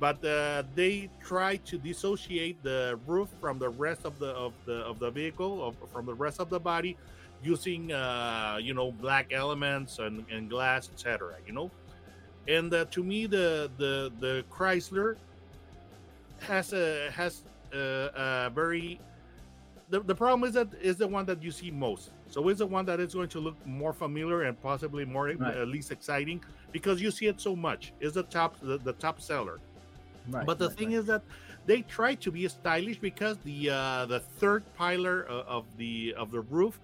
but 0.00 0.24
uh, 0.24 0.62
they 0.74 1.08
try 1.22 1.56
to 1.56 1.78
dissociate 1.78 2.62
the 2.62 2.98
roof 3.06 3.28
from 3.40 3.58
the 3.58 3.68
rest 3.68 4.04
of 4.04 4.18
the 4.18 4.30
of 4.30 4.52
the 4.64 4.76
of 4.84 4.98
the 4.98 5.10
vehicle 5.10 5.62
of, 5.62 5.76
from 5.92 6.06
the 6.06 6.14
rest 6.14 6.40
of 6.40 6.48
the 6.50 6.58
body 6.58 6.96
using 7.42 7.92
uh, 7.92 8.58
you 8.60 8.74
know 8.74 8.90
black 8.92 9.32
elements 9.32 9.98
and, 9.98 10.24
and 10.30 10.50
glass 10.50 10.90
etc 10.92 11.36
you 11.46 11.52
know 11.52 11.70
and 12.48 12.72
uh, 12.72 12.84
to 12.90 13.04
me 13.04 13.26
the 13.26 13.70
the 13.76 14.10
the 14.20 14.44
chrysler 14.50 15.16
has 16.42 16.72
a 16.72 17.10
has 17.10 17.42
a, 17.72 18.10
a 18.46 18.50
very 18.50 19.00
the, 19.90 20.00
the 20.00 20.14
problem 20.14 20.48
is 20.48 20.54
that 20.54 20.68
is 20.80 20.96
the 20.96 21.08
one 21.08 21.26
that 21.26 21.42
you 21.42 21.50
see 21.50 21.70
most. 21.70 22.10
So 22.28 22.48
it's 22.48 22.60
the 22.60 22.66
one 22.66 22.86
that 22.86 23.00
is 23.00 23.14
going 23.14 23.28
to 23.30 23.40
look 23.40 23.66
more 23.66 23.92
familiar 23.92 24.42
and 24.42 24.60
possibly 24.60 25.04
more 25.04 25.26
right. 25.26 25.56
at 25.56 25.68
least 25.68 25.90
exciting 25.90 26.42
because 26.70 27.02
you 27.02 27.10
see 27.10 27.26
it 27.26 27.40
so 27.40 27.56
much. 27.56 27.92
Is 28.00 28.14
the 28.14 28.22
top 28.22 28.56
the, 28.60 28.78
the 28.78 28.92
top 28.94 29.20
seller. 29.20 29.58
Right, 30.28 30.46
but 30.46 30.58
the 30.58 30.68
right, 30.68 30.78
thing 30.78 30.92
is 30.92 31.06
that 31.06 31.22
they 31.66 31.82
try 31.82 32.14
to 32.14 32.30
be 32.30 32.46
stylish 32.48 32.98
because 32.98 33.36
the 33.38 33.70
uh, 33.70 34.06
the 34.06 34.20
third 34.20 34.62
pilar 34.76 35.24
of 35.24 35.64
the 35.76 36.14
of 36.16 36.30
the 36.30 36.40
roof, 36.40 36.78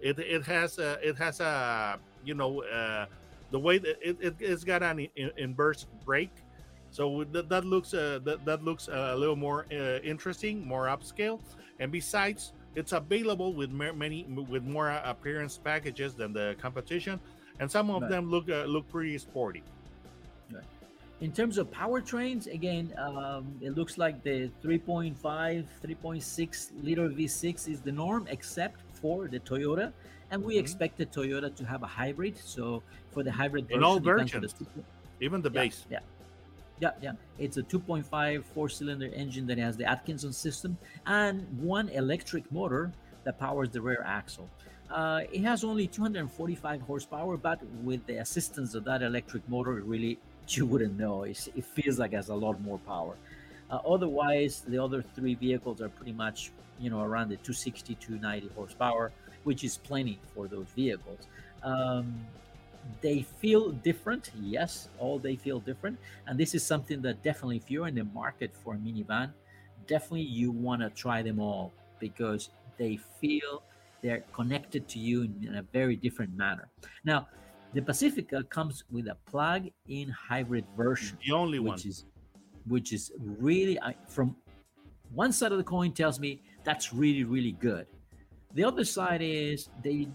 it 0.00 0.18
it 0.18 0.42
has 0.44 0.78
a, 0.78 0.98
it 1.06 1.16
has 1.16 1.40
a 1.40 1.98
you 2.24 2.34
know 2.34 2.62
uh, 2.64 3.06
the 3.50 3.58
way 3.58 3.78
that 3.78 3.96
it, 4.02 4.16
it 4.20 4.48
has 4.48 4.64
got 4.64 4.82
an 4.82 5.06
inverse 5.36 5.86
brake, 6.04 6.34
so 6.90 7.24
that, 7.32 7.48
that 7.48 7.64
looks 7.64 7.94
uh, 7.94 8.18
that, 8.24 8.44
that 8.44 8.64
looks 8.64 8.88
a 8.88 9.16
little 9.16 9.36
more 9.36 9.66
uh, 9.72 9.98
interesting, 10.02 10.66
more 10.66 10.86
upscale. 10.86 11.40
And 11.78 11.90
besides, 11.90 12.52
it's 12.74 12.92
available 12.92 13.52
with 13.52 13.70
many 13.70 14.24
with 14.24 14.64
more 14.64 14.90
appearance 14.90 15.58
packages 15.58 16.14
than 16.14 16.32
the 16.32 16.56
competition, 16.60 17.20
and 17.58 17.70
some 17.70 17.90
of 17.90 18.02
right. 18.02 18.10
them 18.10 18.30
look 18.30 18.50
uh, 18.50 18.64
look 18.64 18.88
pretty 18.88 19.16
sporty. 19.18 19.62
Right. 20.52 20.64
In 21.20 21.32
terms 21.32 21.58
of 21.58 21.70
powertrains, 21.70 22.52
again, 22.52 22.94
um, 22.98 23.54
it 23.60 23.76
looks 23.76 23.98
like 23.98 24.22
the 24.22 24.50
3.5, 24.64 25.14
3.6 25.20 26.70
liter 26.82 27.08
V6 27.08 27.68
is 27.68 27.80
the 27.80 27.92
norm, 27.92 28.26
except 28.30 28.80
for 28.94 29.28
the 29.28 29.38
Toyota, 29.40 29.92
and 30.30 30.42
we 30.42 30.54
mm-hmm. 30.54 30.60
expect 30.60 30.96
the 30.96 31.06
Toyota 31.06 31.54
to 31.54 31.64
have 31.64 31.82
a 31.82 31.86
hybrid. 31.86 32.36
So 32.38 32.82
for 33.12 33.22
the 33.22 33.30
hybrid 33.32 33.64
version, 33.64 33.78
in 33.78 33.84
all 33.84 34.00
versions, 34.00 34.54
even 35.20 35.42
the 35.42 35.50
yeah, 35.50 35.62
base, 35.62 35.86
yeah. 35.90 35.98
Yeah, 36.80 36.92
yeah. 37.02 37.12
It's 37.38 37.58
a 37.58 37.62
2.5 37.62 38.44
four-cylinder 38.44 39.10
engine 39.14 39.46
that 39.48 39.58
has 39.58 39.76
the 39.76 39.84
Atkinson 39.84 40.32
system 40.32 40.78
and 41.06 41.46
one 41.60 41.90
electric 41.90 42.50
motor 42.50 42.90
that 43.24 43.38
powers 43.38 43.68
the 43.70 43.82
rear 43.82 44.02
axle. 44.04 44.48
Uh, 44.90 45.20
it 45.30 45.42
has 45.42 45.62
only 45.62 45.86
245 45.86 46.80
horsepower, 46.82 47.36
but 47.36 47.60
with 47.84 48.04
the 48.06 48.16
assistance 48.16 48.74
of 48.74 48.84
that 48.84 49.02
electric 49.02 49.46
motor, 49.48 49.78
it 49.78 49.84
really 49.84 50.18
you 50.48 50.66
wouldn't 50.66 50.98
know. 50.98 51.22
It's, 51.24 51.48
it 51.48 51.64
feels 51.64 51.98
like 51.98 52.12
it 52.12 52.16
has 52.16 52.30
a 52.30 52.34
lot 52.34 52.60
more 52.60 52.78
power. 52.78 53.14
Uh, 53.70 53.78
otherwise, 53.86 54.64
the 54.66 54.82
other 54.82 55.04
three 55.14 55.34
vehicles 55.34 55.80
are 55.80 55.88
pretty 55.88 56.12
much 56.12 56.50
you 56.80 56.90
know 56.90 57.02
around 57.02 57.28
the 57.28 57.36
260 57.36 57.94
290 57.94 58.50
horsepower, 58.56 59.12
which 59.44 59.62
is 59.62 59.76
plenty 59.76 60.18
for 60.34 60.48
those 60.48 60.66
vehicles. 60.74 61.28
Um, 61.62 62.14
they 63.00 63.22
feel 63.22 63.70
different. 63.70 64.30
Yes 64.40 64.88
all 64.98 65.18
they 65.18 65.36
feel 65.36 65.60
different. 65.60 65.98
And 66.26 66.38
this 66.38 66.54
is 66.54 66.64
something 66.64 67.02
that 67.02 67.22
definitely 67.22 67.56
if 67.56 67.70
you're 67.70 67.88
in 67.88 67.94
the 67.94 68.04
market 68.04 68.54
for 68.54 68.74
a 68.74 68.78
minivan 68.78 69.32
definitely 69.86 70.22
you 70.22 70.50
want 70.50 70.80
to 70.82 70.90
try 70.90 71.22
them 71.22 71.40
all 71.40 71.72
because 71.98 72.50
they 72.78 72.96
feel 72.96 73.62
they're 74.02 74.24
connected 74.32 74.88
to 74.88 74.98
you 74.98 75.22
in, 75.22 75.54
a 75.56 75.62
very 75.62 75.96
different 75.96 76.34
manner. 76.36 76.68
Now 77.04 77.28
the 77.74 77.82
pacifica 77.82 78.42
comes 78.44 78.84
with 78.90 79.06
a 79.08 79.16
plug-in 79.30 80.08
hybrid 80.08 80.64
version 80.76 81.18
the 81.26 81.32
only 81.32 81.58
which 81.58 81.68
one. 81.68 81.78
is 81.84 82.04
which 82.66 82.92
is 82.92 83.12
really 83.18 83.78
from 84.08 84.36
one 85.12 85.32
side 85.32 85.52
of 85.52 85.58
the 85.58 85.64
coin 85.64 85.92
tells 85.92 86.20
me 86.20 86.40
that's 86.64 86.92
really 86.92 87.24
really 87.24 87.52
good. 87.52 87.86
The 88.54 88.64
other 88.64 88.84
side 88.84 89.22
is 89.22 89.68
they 89.82 90.08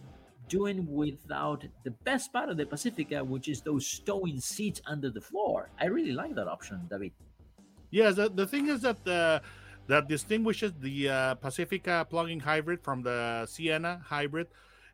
doing 0.48 0.86
without 0.92 1.64
the 1.84 1.92
best 2.04 2.32
part 2.34 2.50
of 2.50 2.58
the 2.58 2.66
Pacifica, 2.66 3.24
which 3.24 3.48
is 3.48 3.62
those 3.62 3.86
stowing 3.86 4.40
seats 4.40 4.82
under 4.86 5.10
the 5.10 5.22
floor. 5.22 5.70
I 5.80 5.86
really 5.86 6.12
like 6.12 6.36
that 6.36 6.48
option, 6.48 6.82
David. 6.90 7.12
Yeah, 7.92 8.12
the, 8.12 8.30
the 8.30 8.46
thing 8.46 8.68
is 8.68 8.82
that 8.82 9.08
uh, 9.08 9.40
that 9.88 10.08
distinguishes 10.08 10.74
the 10.80 11.10
uh, 11.10 11.36
Pacifica 11.36 12.06
plug-in 12.10 12.40
hybrid 12.40 12.84
from 12.84 13.04
the 13.04 13.46
Sienna 13.46 14.02
hybrid 14.04 14.48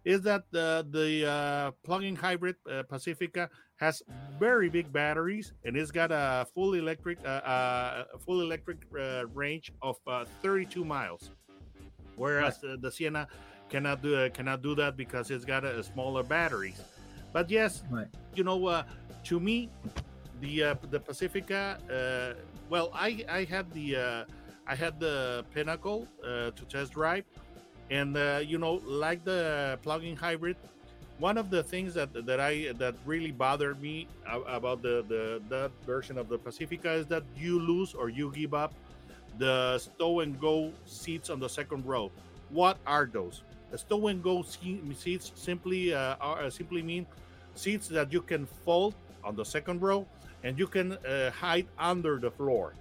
is 0.03 0.21
that 0.21 0.43
the 0.51 0.85
the 0.89 1.27
uh, 1.27 1.71
plug-in 1.83 2.15
hybrid 2.15 2.55
uh, 2.69 2.83
Pacifica 2.83 3.49
has 3.77 4.01
very 4.39 4.69
big 4.69 4.91
batteries 4.91 5.53
and 5.63 5.75
it's 5.77 5.91
got 5.91 6.11
a 6.11 6.45
full 6.53 6.73
electric 6.73 7.19
uh, 7.23 7.41
uh 7.45 8.03
full 8.25 8.41
electric 8.41 8.79
uh, 8.97 9.25
range 9.33 9.71
of 9.81 9.97
uh, 10.07 10.25
32 10.41 10.83
miles, 10.83 11.31
whereas 12.15 12.59
right. 12.63 12.81
the 12.81 12.91
Sienna 12.91 13.27
cannot 13.71 14.03
do 14.03 14.15
uh, 14.15 14.29
cannot 14.29 14.61
do 14.61 14.75
that 14.75 14.95
because 14.97 15.31
it's 15.31 15.45
got 15.45 15.63
a, 15.63 15.79
a 15.79 15.83
smaller 15.83 16.21
batteries. 16.21 16.83
But 17.31 17.49
yes, 17.49 17.83
right. 17.89 18.07
you 18.35 18.43
know, 18.43 18.67
uh, 18.67 18.83
to 19.23 19.39
me, 19.39 19.69
the 20.41 20.63
uh, 20.63 20.75
the 20.91 20.99
Pacifica. 20.99 21.79
Uh, 21.87 22.37
well, 22.69 22.91
I 22.93 23.23
I 23.31 23.43
had 23.45 23.71
the 23.71 23.95
uh, 23.95 24.23
I 24.67 24.75
had 24.75 24.99
the 24.99 25.45
Pinnacle 25.55 26.07
uh, 26.21 26.51
to 26.51 26.63
test 26.67 26.91
drive, 26.91 27.23
and 27.89 28.15
uh, 28.17 28.43
you 28.43 28.59
know, 28.59 28.83
like 28.85 29.23
the 29.23 29.79
plug-in 29.81 30.17
hybrid, 30.17 30.57
one 31.17 31.37
of 31.37 31.49
the 31.49 31.63
things 31.63 31.93
that 31.93 32.11
that 32.25 32.39
I 32.39 32.73
that 32.77 32.95
really 33.05 33.31
bothered 33.31 33.81
me 33.81 34.07
about 34.27 34.83
the 34.83 35.05
the 35.07 35.41
that 35.47 35.71
version 35.87 36.17
of 36.17 36.27
the 36.27 36.37
Pacifica 36.37 36.91
is 36.91 37.07
that 37.07 37.23
you 37.37 37.59
lose 37.59 37.95
or 37.95 38.09
you 38.09 38.31
give 38.35 38.53
up 38.53 38.73
the 39.39 39.79
stow 39.79 40.19
and 40.19 40.37
go 40.41 40.73
seats 40.85 41.29
on 41.29 41.39
the 41.39 41.47
second 41.47 41.85
row. 41.85 42.11
What 42.49 42.77
are 42.85 43.07
those? 43.07 43.43
Stow 43.77 44.07
and 44.07 44.23
go 44.23 44.43
seats 44.43 45.31
simply 45.35 45.93
uh, 45.93 46.15
are, 46.19 46.43
uh, 46.43 46.49
simply 46.49 46.81
mean 46.81 47.05
seats 47.55 47.87
that 47.87 48.11
you 48.11 48.21
can 48.21 48.45
fold 48.65 48.93
on 49.23 49.35
the 49.35 49.45
second 49.45 49.81
row 49.81 50.05
and 50.43 50.57
you 50.57 50.67
can 50.67 50.93
uh, 50.93 51.31
hide 51.31 51.67
under 51.77 52.19
the 52.19 52.31
floor. 52.31 52.73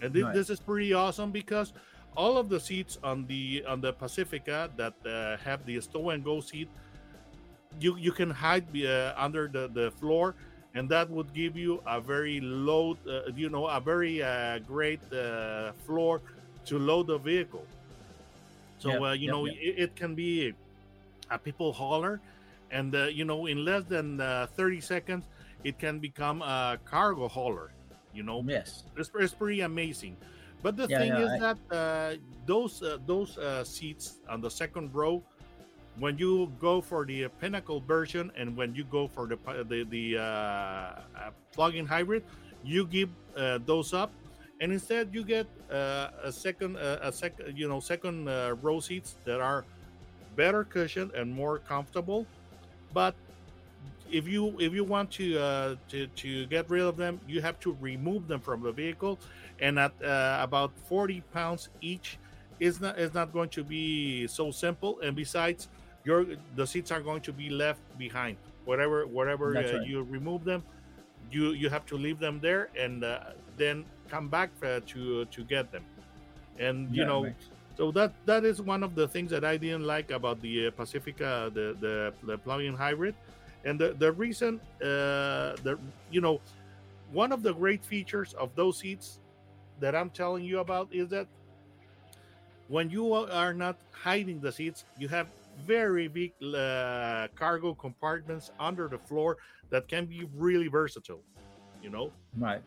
And 0.00 0.12
th- 0.12 0.24
right. 0.24 0.34
this 0.34 0.50
is 0.50 0.60
pretty 0.60 0.92
awesome 0.92 1.30
because 1.30 1.72
all 2.16 2.36
of 2.36 2.48
the 2.48 2.60
seats 2.60 2.98
on 3.02 3.26
the 3.26 3.64
on 3.66 3.80
the 3.80 3.92
Pacifica 3.92 4.68
that 4.76 4.94
uh, 5.06 5.36
have 5.38 5.64
the 5.64 5.80
stow 5.80 6.10
and 6.10 6.24
go 6.24 6.40
seat, 6.40 6.68
you 7.80 7.96
you 7.96 8.12
can 8.12 8.30
hide 8.30 8.66
uh, 8.76 9.14
under 9.16 9.48
the 9.48 9.68
the 9.72 9.90
floor, 9.92 10.34
and 10.74 10.88
that 10.90 11.08
would 11.08 11.32
give 11.32 11.56
you 11.56 11.80
a 11.86 12.00
very 12.00 12.40
low, 12.40 12.98
uh, 13.08 13.32
you 13.34 13.48
know, 13.48 13.66
a 13.66 13.80
very 13.80 14.20
great 14.66 15.00
floor 15.86 16.20
to 16.66 16.78
load 16.78 17.06
the 17.06 17.18
vehicle. 17.18 17.64
So 18.82 18.90
yep, 18.90 19.02
uh, 19.04 19.12
you 19.12 19.28
yep, 19.28 19.30
know 19.30 19.46
yep. 19.46 19.54
It, 19.60 19.74
it, 19.78 19.96
can 19.96 20.14
be 20.14 20.52
a 21.30 21.38
people 21.38 21.72
hauler, 21.72 22.20
and 22.70 22.94
uh, 22.94 23.04
you 23.06 23.24
know 23.24 23.46
in 23.46 23.64
less 23.64 23.84
than 23.84 24.20
uh, 24.20 24.46
30 24.56 24.80
seconds 24.80 25.24
it 25.62 25.78
can 25.78 26.00
become 26.00 26.42
a 26.42 26.78
cargo 26.84 27.28
hauler. 27.28 27.70
You 28.12 28.24
know, 28.24 28.44
yes, 28.46 28.82
it's, 28.96 29.10
it's 29.14 29.32
pretty 29.34 29.60
amazing. 29.60 30.16
But 30.62 30.76
the 30.76 30.88
Yeah, 30.88 30.98
thing 30.98 31.16
yeah, 31.16 31.18
is 31.18 31.30
I- 31.30 31.38
that 31.38 31.58
uh, 31.70 32.14
those 32.44 32.82
uh, 32.82 32.98
those 33.06 33.38
uh, 33.38 33.62
seats 33.62 34.18
on 34.28 34.40
the 34.40 34.50
second 34.50 34.92
row, 34.92 35.22
when 35.98 36.18
you 36.18 36.50
go 36.58 36.80
for 36.80 37.04
the 37.06 37.28
pinnacle 37.40 37.80
version 37.80 38.32
and 38.36 38.56
when 38.56 38.74
you 38.74 38.82
go 38.84 39.06
for 39.06 39.26
the 39.28 39.38
the, 39.68 39.84
the 39.84 40.18
plug-in 41.52 41.86
hybrid, 41.86 42.24
you 42.64 42.86
give 42.86 43.10
uh, 43.36 43.58
those 43.64 43.92
up, 43.94 44.10
and 44.62 44.72
instead 44.72 45.08
you 45.12 45.24
get 45.24 45.46
uh, 45.70 46.08
a 46.22 46.30
second 46.30 46.76
uh, 46.76 46.98
a 47.02 47.12
second 47.12 47.58
you 47.58 47.68
know 47.68 47.80
second 47.80 48.28
uh, 48.28 48.54
row 48.62 48.78
seats 48.78 49.16
that 49.24 49.40
are 49.40 49.64
better 50.36 50.64
cushioned 50.64 51.10
and 51.12 51.34
more 51.34 51.58
comfortable. 51.58 52.24
But 52.94 53.14
if 54.10 54.28
you 54.28 54.54
if 54.60 54.72
you 54.72 54.84
want 54.84 55.10
to 55.18 55.38
uh, 55.38 55.74
to 55.88 56.06
to 56.06 56.46
get 56.46 56.70
rid 56.70 56.82
of 56.82 56.96
them, 56.96 57.20
you 57.26 57.42
have 57.42 57.58
to 57.60 57.76
remove 57.80 58.28
them 58.28 58.40
from 58.40 58.62
the 58.62 58.70
vehicle, 58.70 59.18
and 59.60 59.80
at 59.80 59.92
uh, 60.00 60.38
about 60.40 60.70
forty 60.88 61.22
pounds 61.34 61.68
each, 61.80 62.18
is 62.60 62.80
not 62.80 62.98
is 62.98 63.12
not 63.14 63.32
going 63.32 63.48
to 63.50 63.64
be 63.64 64.28
so 64.28 64.52
simple. 64.52 65.00
And 65.00 65.16
besides, 65.16 65.68
your 66.04 66.24
the 66.54 66.66
seats 66.66 66.92
are 66.92 67.00
going 67.00 67.22
to 67.22 67.32
be 67.32 67.50
left 67.50 67.82
behind. 67.98 68.36
Whatever 68.64 69.06
whatever 69.08 69.56
uh, 69.56 69.62
right. 69.62 69.86
you 69.88 70.04
remove 70.04 70.44
them, 70.44 70.62
you 71.32 71.50
you 71.50 71.68
have 71.68 71.84
to 71.86 71.96
leave 71.96 72.20
them 72.20 72.38
there 72.38 72.68
and 72.78 73.02
uh, 73.02 73.34
then 73.56 73.84
come 74.12 74.28
back 74.28 74.50
uh, 74.62 74.80
to 74.92 75.24
to 75.24 75.40
get 75.44 75.72
them. 75.72 75.84
And 76.58 76.94
you 76.94 77.04
Yeah, 77.04 77.10
know. 77.10 77.20
So 77.78 77.90
that 77.92 78.12
that 78.26 78.44
is 78.44 78.60
one 78.60 78.84
of 78.84 78.94
the 78.94 79.08
things 79.08 79.30
that 79.30 79.44
I 79.44 79.56
didn't 79.56 79.86
like 79.88 80.10
about 80.12 80.40
the 80.42 80.68
uh, 80.68 80.70
Pacifica, 80.70 81.50
the 81.54 81.66
the, 81.80 82.12
the 82.22 82.36
plug-in 82.38 82.74
hybrid, 82.74 83.14
and 83.64 83.80
the 83.80 83.94
the 83.96 84.12
reason 84.12 84.60
uh, 84.84 85.56
the 85.64 85.78
you 86.10 86.20
know 86.20 86.40
one 87.12 87.32
of 87.32 87.42
the 87.42 87.54
great 87.54 87.84
features 87.84 88.34
of 88.34 88.54
those 88.54 88.78
seats 88.78 89.20
that 89.80 89.94
I'm 89.96 90.10
telling 90.10 90.44
you 90.44 90.60
about 90.60 90.88
is 90.92 91.08
that 91.08 91.26
when 92.68 92.90
you 92.90 93.12
are 93.12 93.54
not 93.54 93.76
hiding 93.90 94.40
the 94.40 94.52
seats, 94.52 94.84
you 94.96 95.08
have 95.08 95.28
very 95.56 96.08
big 96.08 96.32
uh, 96.42 97.28
cargo 97.34 97.74
compartments 97.74 98.50
under 98.58 98.88
the 98.88 98.98
floor 98.98 99.36
that 99.70 99.88
can 99.88 100.06
be 100.06 100.28
really 100.36 100.68
versatile. 100.68 101.24
You 101.80 101.90
know. 101.90 102.12
Right. 102.36 102.62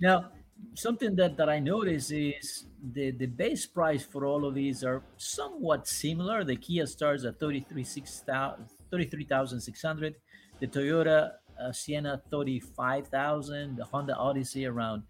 Now, 0.00 0.30
something 0.74 1.16
that, 1.16 1.36
that 1.36 1.48
I 1.48 1.58
notice 1.58 2.10
is 2.10 2.66
the, 2.92 3.10
the 3.10 3.26
base 3.26 3.66
price 3.66 4.04
for 4.04 4.24
all 4.24 4.44
of 4.44 4.54
these 4.54 4.84
are 4.84 5.02
somewhat 5.16 5.88
similar. 5.88 6.44
The 6.44 6.56
Kia 6.56 6.86
starts 6.86 7.24
at 7.24 7.38
33,600, 7.40 8.66
33,600, 8.90 10.14
the 10.60 10.66
Toyota 10.66 11.32
uh, 11.60 11.72
Sienna 11.72 12.22
35,000, 12.30 13.76
the 13.76 13.84
Honda 13.84 14.16
Odyssey 14.16 14.66
around 14.66 15.02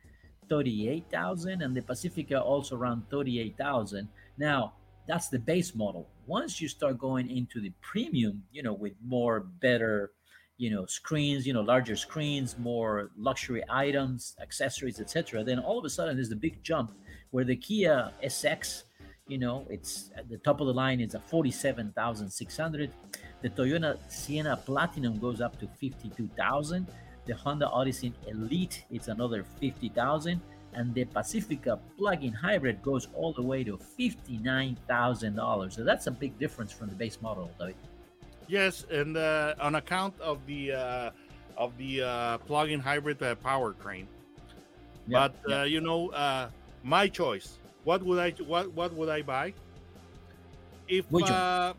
38,000, 0.49 1.63
and 1.63 1.77
the 1.77 1.83
Pacifica 1.83 2.41
also 2.41 2.77
around 2.77 3.03
38,000. 3.11 4.09
Now, 4.39 4.75
that's 5.07 5.29
the 5.29 5.39
base 5.39 5.75
model. 5.75 6.09
Once 6.27 6.61
you 6.61 6.69
start 6.69 6.99
going 6.99 7.31
into 7.31 7.61
the 7.61 7.73
premium, 7.81 8.43
you 8.53 8.63
know, 8.63 8.75
with 8.75 8.93
more 9.05 9.41
better 9.41 10.13
you 10.59 10.71
know 10.71 10.85
screens 10.87 11.47
you 11.47 11.53
know 11.53 11.63
larger 11.63 11.97
screens 11.97 12.59
more 12.59 13.11
luxury 13.17 13.63
items 13.71 14.37
accessories 14.43 15.01
etc 15.01 15.43
then 15.45 15.59
all 15.61 15.79
of 15.79 15.85
a 15.85 15.91
sudden 15.91 16.17
there's 16.17 16.29
the 16.29 16.37
big 16.37 16.63
jump 16.63 16.93
where 17.31 17.45
the 17.45 17.57
kia 17.57 18.11
sx 18.25 18.83
you 19.29 19.39
know 19.39 19.65
it's 19.71 20.11
at 20.17 20.29
the 20.29 20.37
top 20.39 20.61
of 20.61 20.67
the 20.67 20.75
line 20.75 21.01
is 21.01 21.15
a 21.15 21.21
47600 21.21 22.91
the 23.41 23.51
toyota 23.51 23.97
sienna 24.09 24.57
platinum 24.57 25.19
goes 25.19 25.41
up 25.41 25.59
to 25.61 25.69
52000 25.81 26.87
the 27.27 27.35
honda 27.35 27.69
odyssey 27.69 28.13
elite 28.27 28.85
it's 28.91 29.07
another 29.09 29.45
50000 29.61 30.41
and 30.75 30.93
the 30.93 31.05
pacifica 31.05 31.79
plug-in 31.97 32.33
hybrid 32.33 32.83
goes 32.83 33.07
all 33.15 33.33
the 33.33 33.43
way 33.43 33.63
to 33.63 33.79
$59000 33.99 35.73
so 35.73 35.85
that's 35.85 36.09
a 36.09 36.11
big 36.11 36.37
difference 36.39 36.73
from 36.73 36.89
the 36.89 36.97
base 36.97 37.23
model 37.23 37.49
David. 37.61 37.77
Yes, 38.49 38.85
and 38.91 39.17
uh, 39.17 39.55
on 39.61 39.75
account 39.75 40.19
of 40.21 40.45
the 40.47 40.73
uh, 40.73 41.11
of 41.57 41.77
the 41.77 42.03
uh, 42.03 42.39
plug-in 42.39 42.81
hybrid 42.81 43.23
uh, 43.23 43.35
crane. 43.79 44.09
Yeah, 45.07 45.29
but 45.29 45.35
uh, 45.51 45.63
you 45.63 45.81
know, 45.81 46.09
uh, 46.11 46.49
my 46.83 47.09
choice. 47.09 47.59
What 47.85 48.03
would 48.03 48.19
I 48.19 48.31
what 48.43 48.73
what 48.73 48.93
would 48.95 49.09
I 49.09 49.23
buy? 49.23 49.53
If 50.89 51.07
uh, 51.23 51.75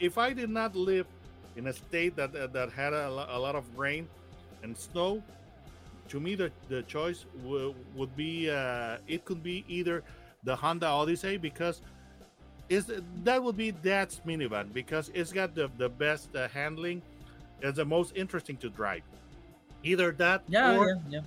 if 0.00 0.18
I 0.18 0.32
did 0.34 0.50
not 0.50 0.76
live 0.76 1.06
in 1.56 1.66
a 1.66 1.72
state 1.72 2.16
that 2.16 2.32
that, 2.32 2.52
that 2.52 2.70
had 2.72 2.92
a, 2.92 3.08
a 3.08 3.38
lot 3.38 3.54
of 3.56 3.64
rain 3.78 4.08
and 4.62 4.76
snow, 4.76 5.22
to 6.08 6.20
me 6.20 6.34
the 6.34 6.52
the 6.68 6.82
choice 6.82 7.24
w- 7.42 7.74
would 7.94 8.14
be 8.16 8.50
uh, 8.50 8.98
it 9.06 9.24
could 9.24 9.42
be 9.42 9.64
either 9.66 10.04
the 10.44 10.56
Honda 10.56 10.86
Odyssey 10.86 11.38
because 11.38 11.80
is 12.72 12.90
that 13.24 13.42
would 13.42 13.56
be 13.56 13.70
that's 13.70 14.20
minivan 14.26 14.72
because 14.72 15.10
it's 15.14 15.32
got 15.32 15.54
the 15.54 15.70
the 15.76 15.88
best 15.88 16.34
uh, 16.34 16.48
handling, 16.48 17.02
it's 17.60 17.76
the 17.76 17.84
most 17.84 18.16
interesting 18.16 18.56
to 18.58 18.70
drive. 18.70 19.02
Either 19.82 20.12
that 20.12 20.42
yeah 20.48 20.78
or 20.78 20.86
yeah 20.86 20.94
yeah 21.10 21.20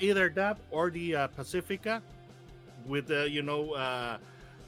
either 0.00 0.28
that 0.30 0.58
or 0.70 0.90
the 0.90 1.14
uh, 1.14 1.26
Pacifica 1.28 2.02
with 2.86 3.06
the 3.06 3.30
you 3.30 3.42
know 3.42 3.72
uh, 3.72 4.18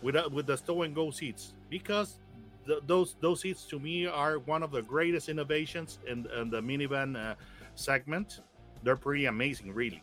with 0.02 0.14
uh, 0.14 0.28
with 0.32 0.46
the 0.46 0.56
stow 0.56 0.82
and 0.82 0.94
go 0.94 1.10
seats 1.10 1.54
because 1.68 2.18
th- 2.66 2.82
those 2.86 3.16
those 3.20 3.40
seats 3.40 3.64
to 3.64 3.78
me 3.80 4.06
are 4.06 4.38
one 4.38 4.62
of 4.62 4.70
the 4.70 4.82
greatest 4.82 5.28
innovations 5.28 5.98
in, 6.06 6.26
in 6.38 6.50
the 6.50 6.60
minivan 6.60 7.16
uh, 7.16 7.34
segment. 7.74 8.40
They're 8.84 8.96
pretty 8.96 9.26
amazing, 9.26 9.72
really. 9.74 10.02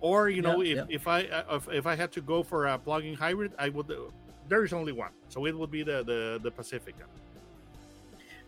Or 0.00 0.28
you 0.30 0.42
know, 0.42 0.62
Yeah, 0.62 0.82
if, 0.88 1.02
if 1.02 1.08
I 1.08 1.24
uh, 1.24 1.56
if, 1.56 1.68
if 1.68 1.86
I 1.86 1.94
had 1.94 2.12
to 2.12 2.22
go 2.22 2.42
for 2.42 2.66
a 2.66 2.78
plug-in 2.78 3.14
hybrid, 3.14 3.52
I 3.58 3.68
would. 3.68 3.92
There 4.50 4.64
is 4.64 4.72
only 4.72 4.90
one, 4.92 5.12
so 5.28 5.46
it 5.46 5.56
would 5.56 5.70
be 5.70 5.82
the 5.84 6.02
the, 6.02 6.40
the 6.42 6.50
Pacifica. 6.50 7.04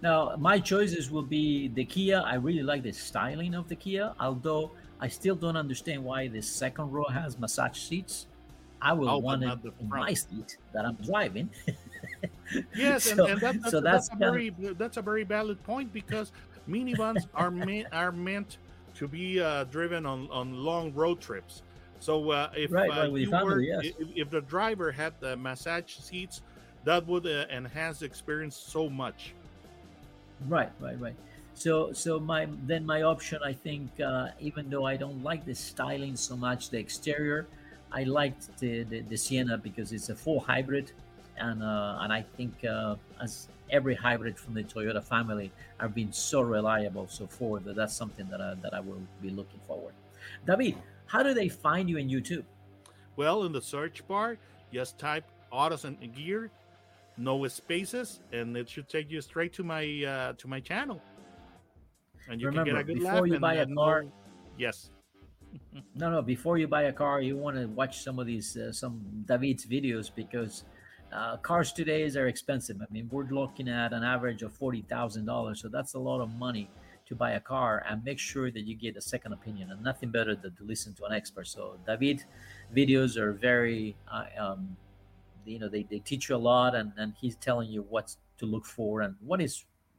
Now, 0.03 0.35
my 0.37 0.59
choices 0.59 1.12
will 1.12 1.23
be 1.38 1.69
the 1.69 1.85
Kia. 1.85 2.21
I 2.27 2.35
really 2.35 2.65
like 2.65 2.83
the 2.83 2.91
styling 2.93 3.55
of 3.55 3.69
the 3.69 3.77
Kia, 3.77 4.12
although 4.19 4.73
I 5.01 5.07
still 5.07 5.37
don't 5.37 5.57
understand 5.57 6.03
why 6.05 6.27
the 6.27 6.43
second 6.43 6.91
row 6.91 7.05
has 7.05 7.38
massage 7.38 7.79
seats. 7.79 8.27
I 8.83 8.93
will 8.95 9.09
Oh, 9.09 9.19
want 9.19 9.45
it 9.45 9.62
the 9.62 9.73
in 9.79 9.88
my 9.88 10.12
seat 10.12 10.57
that 10.75 10.85
I'm 10.85 10.97
driving. 10.97 11.49
Yes, 12.77 13.05
So- 13.05 13.12
and, 13.12 13.21
and 13.33 13.41
that, 13.41 13.62
that's, 13.62 13.71
so 13.71 13.81
that's, 13.81 14.09
that's 14.09 14.09
a 14.09 14.11
kind 14.11 14.23
of- 14.25 14.35
very 14.35 14.75
that's 14.75 14.97
a 14.99 15.03
very 15.03 15.23
valid 15.25 15.62
point 15.65 15.91
because 15.93 16.33
minivans 16.69 17.23
are 17.35 17.51
meant 17.51 17.87
are 17.93 18.12
meant 18.12 18.59
to 18.99 19.07
be 19.09 19.41
uh, 19.41 19.65
driven 19.77 20.05
on, 20.05 20.29
on 20.31 20.53
long 20.53 20.93
road 20.93 21.19
trips. 21.21 21.62
So 22.03 22.33
uh, 22.33 22.51
if 22.57 22.73
Right, 22.73 22.91
uh, 22.91 23.15
you 23.15 23.31
were, 23.31 23.61
yes. 23.61 23.85
if, 23.85 24.09
if 24.17 24.29
the 24.29 24.41
driver 24.41 24.91
had 24.91 25.12
the 25.21 25.37
massage 25.37 25.95
seats, 25.95 26.43
that 26.83 27.07
would 27.07 27.25
uh, 27.25 27.47
enhance 27.49 28.01
the 28.01 28.07
experience 28.07 28.57
so 28.57 28.91
much. 28.91 29.35
Right, 30.49 30.73
right, 30.81 30.99
right. 30.99 31.15
So, 31.55 31.93
so 31.93 32.19
my 32.19 32.49
then 32.67 32.85
my 32.85 33.03
option, 33.03 33.38
I 33.45 33.53
think, 33.53 33.88
uh, 34.01 34.31
even 34.41 34.69
though 34.69 34.85
I 34.85 34.97
don't 34.97 35.23
like 35.23 35.45
the 35.45 35.55
styling 35.55 36.17
so 36.17 36.37
much, 36.37 36.71
the 36.71 36.79
exterior, 36.79 37.47
I 37.93 38.03
liked 38.03 38.59
the 38.59 38.83
the, 38.83 39.03
the 39.03 39.17
Sienna 39.17 39.57
because 39.57 39.93
it's 39.93 40.09
a 40.09 40.17
full 40.17 40.41
hybrid, 40.41 40.91
and 41.37 41.62
uh, 41.62 41.99
and 42.01 42.12
I 42.12 42.23
think 42.37 42.65
uh, 42.65 42.97
as 43.23 43.47
every 43.71 43.95
hybrid 43.95 44.37
from 44.37 44.55
the 44.55 44.65
Toyota 44.65 45.05
family 45.05 45.53
have 45.79 45.95
been 45.95 46.12
so 46.12 46.41
reliable 46.41 47.07
so 47.07 47.29
far 47.29 47.61
that 47.61 47.77
that's 47.77 47.95
something 47.95 48.27
that 48.29 48.41
I, 48.41 48.55
that 48.55 48.75
I 48.75 48.81
will 48.81 49.03
be 49.23 49.31
looking 49.31 49.61
forward. 49.69 49.95
David, 50.45 50.75
how 51.12 51.22
do 51.22 51.35
they 51.35 51.48
find 51.48 51.90
you 51.90 51.98
in 51.98 52.09
YouTube? 52.09 52.44
Well, 53.16 53.44
in 53.44 53.53
the 53.53 53.61
search 53.61 54.07
bar, 54.09 54.38
just 54.72 54.98
type 54.98 55.25
autos 55.51 55.85
and 55.85 55.98
gear, 56.14 56.51
no 57.18 57.46
spaces, 57.48 58.20
and 58.33 58.57
it 58.57 58.66
should 58.66 58.88
take 58.88 59.11
you 59.11 59.20
straight 59.20 59.53
to 59.53 59.62
my 59.62 59.85
uh, 60.05 60.33
to 60.38 60.48
my 60.48 60.59
channel. 60.59 61.03
And 62.31 62.40
you 62.40 62.51
can 62.51 62.64
get 62.64 62.77
a 62.77 62.83
good 62.85 63.01
before 63.01 63.27
you 63.27 63.38
buy 63.38 63.57
a 63.57 63.66
car- 63.66 64.07
yes. 64.57 64.90
No, 65.94 66.11
no. 66.11 66.22
Before 66.22 66.57
you 66.57 66.66
buy 66.66 66.85
a 66.85 66.92
car, 66.92 67.20
you 67.20 67.37
want 67.37 67.57
to 67.59 67.66
watch 67.66 68.03
some 68.03 68.18
of 68.18 68.27
these, 68.27 68.57
uh, 68.57 68.72
some 68.72 69.03
David's 69.29 69.66
videos 69.66 70.11
because 70.14 70.64
uh, 71.12 71.37
cars 71.37 71.75
today 71.75 72.05
are 72.16 72.29
expensive. 72.29 72.79
I 72.81 72.90
mean, 72.90 73.07
we're 73.12 73.29
looking 73.29 73.68
at 73.68 73.92
an 73.92 74.03
average 74.03 74.40
of 74.42 74.55
forty 74.55 74.81
thousand 74.81 75.27
dollars, 75.27 75.61
so 75.61 75.68
that's 75.68 75.92
a 75.92 75.98
lot 75.98 76.22
of 76.22 76.35
money 76.37 76.70
to 77.12 77.16
buy 77.25 77.33
a 77.33 77.44
car. 77.55 77.72
And 77.88 77.96
make 78.11 78.18
sure 78.18 78.48
that 78.57 78.64
you 78.68 78.75
get 78.87 78.96
a 79.03 79.05
second 79.14 79.33
opinion, 79.38 79.66
and 79.72 79.81
nothing 79.90 80.11
better 80.18 80.35
than 80.42 80.53
to 80.59 80.64
listen 80.72 80.90
to 80.98 81.03
an 81.09 81.12
expert. 81.20 81.46
So 81.57 81.62
David 81.87 82.18
videos 82.81 83.12
are 83.22 83.33
very, 83.51 83.96
uh, 84.14 84.44
um, 84.44 84.77
you 85.44 85.59
know, 85.61 85.68
they, 85.68 85.85
they 85.92 86.01
teach 86.11 86.29
you 86.29 86.37
a 86.37 86.42
lot, 86.53 86.75
and 86.75 86.88
and 86.96 87.11
he's 87.20 87.37
telling 87.48 87.68
you 87.75 87.83
what 87.94 88.07
to 88.38 88.44
look 88.55 88.66
for 88.66 89.03
and 89.05 89.14
what 89.29 89.40
is 89.40 89.55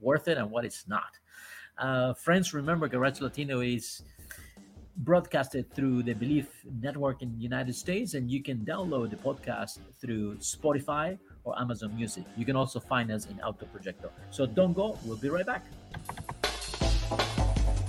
worth 0.08 0.28
it 0.28 0.38
and 0.38 0.48
what 0.56 0.64
is 0.66 0.86
not. 0.88 1.14
Uh, 1.78 2.14
friends, 2.26 2.54
remember, 2.54 2.88
Garage 2.88 3.20
Latino 3.22 3.62
is 3.62 4.04
broadcasted 4.98 5.64
through 5.74 6.04
the 6.04 6.14
Believe 6.14 6.48
Network 6.88 7.22
in 7.24 7.30
the 7.36 7.42
United 7.42 7.76
States, 7.76 8.14
and 8.14 8.30
you 8.30 8.42
can 8.44 8.58
download 8.74 9.10
the 9.10 9.22
podcast 9.30 9.80
through 10.00 10.36
Spotify 10.38 11.18
or 11.46 11.60
Amazon 11.60 11.96
Music. 11.96 12.24
You 12.38 12.46
can 12.46 12.56
also 12.56 12.80
find 12.80 13.12
us 13.12 13.26
in 13.32 13.40
Auto 13.42 13.66
Projector. 13.66 14.12
So 14.30 14.46
don't 14.46 14.74
go, 14.74 14.98
we'll 15.04 15.18
be 15.18 15.30
right 15.30 15.46
back. 15.54 15.64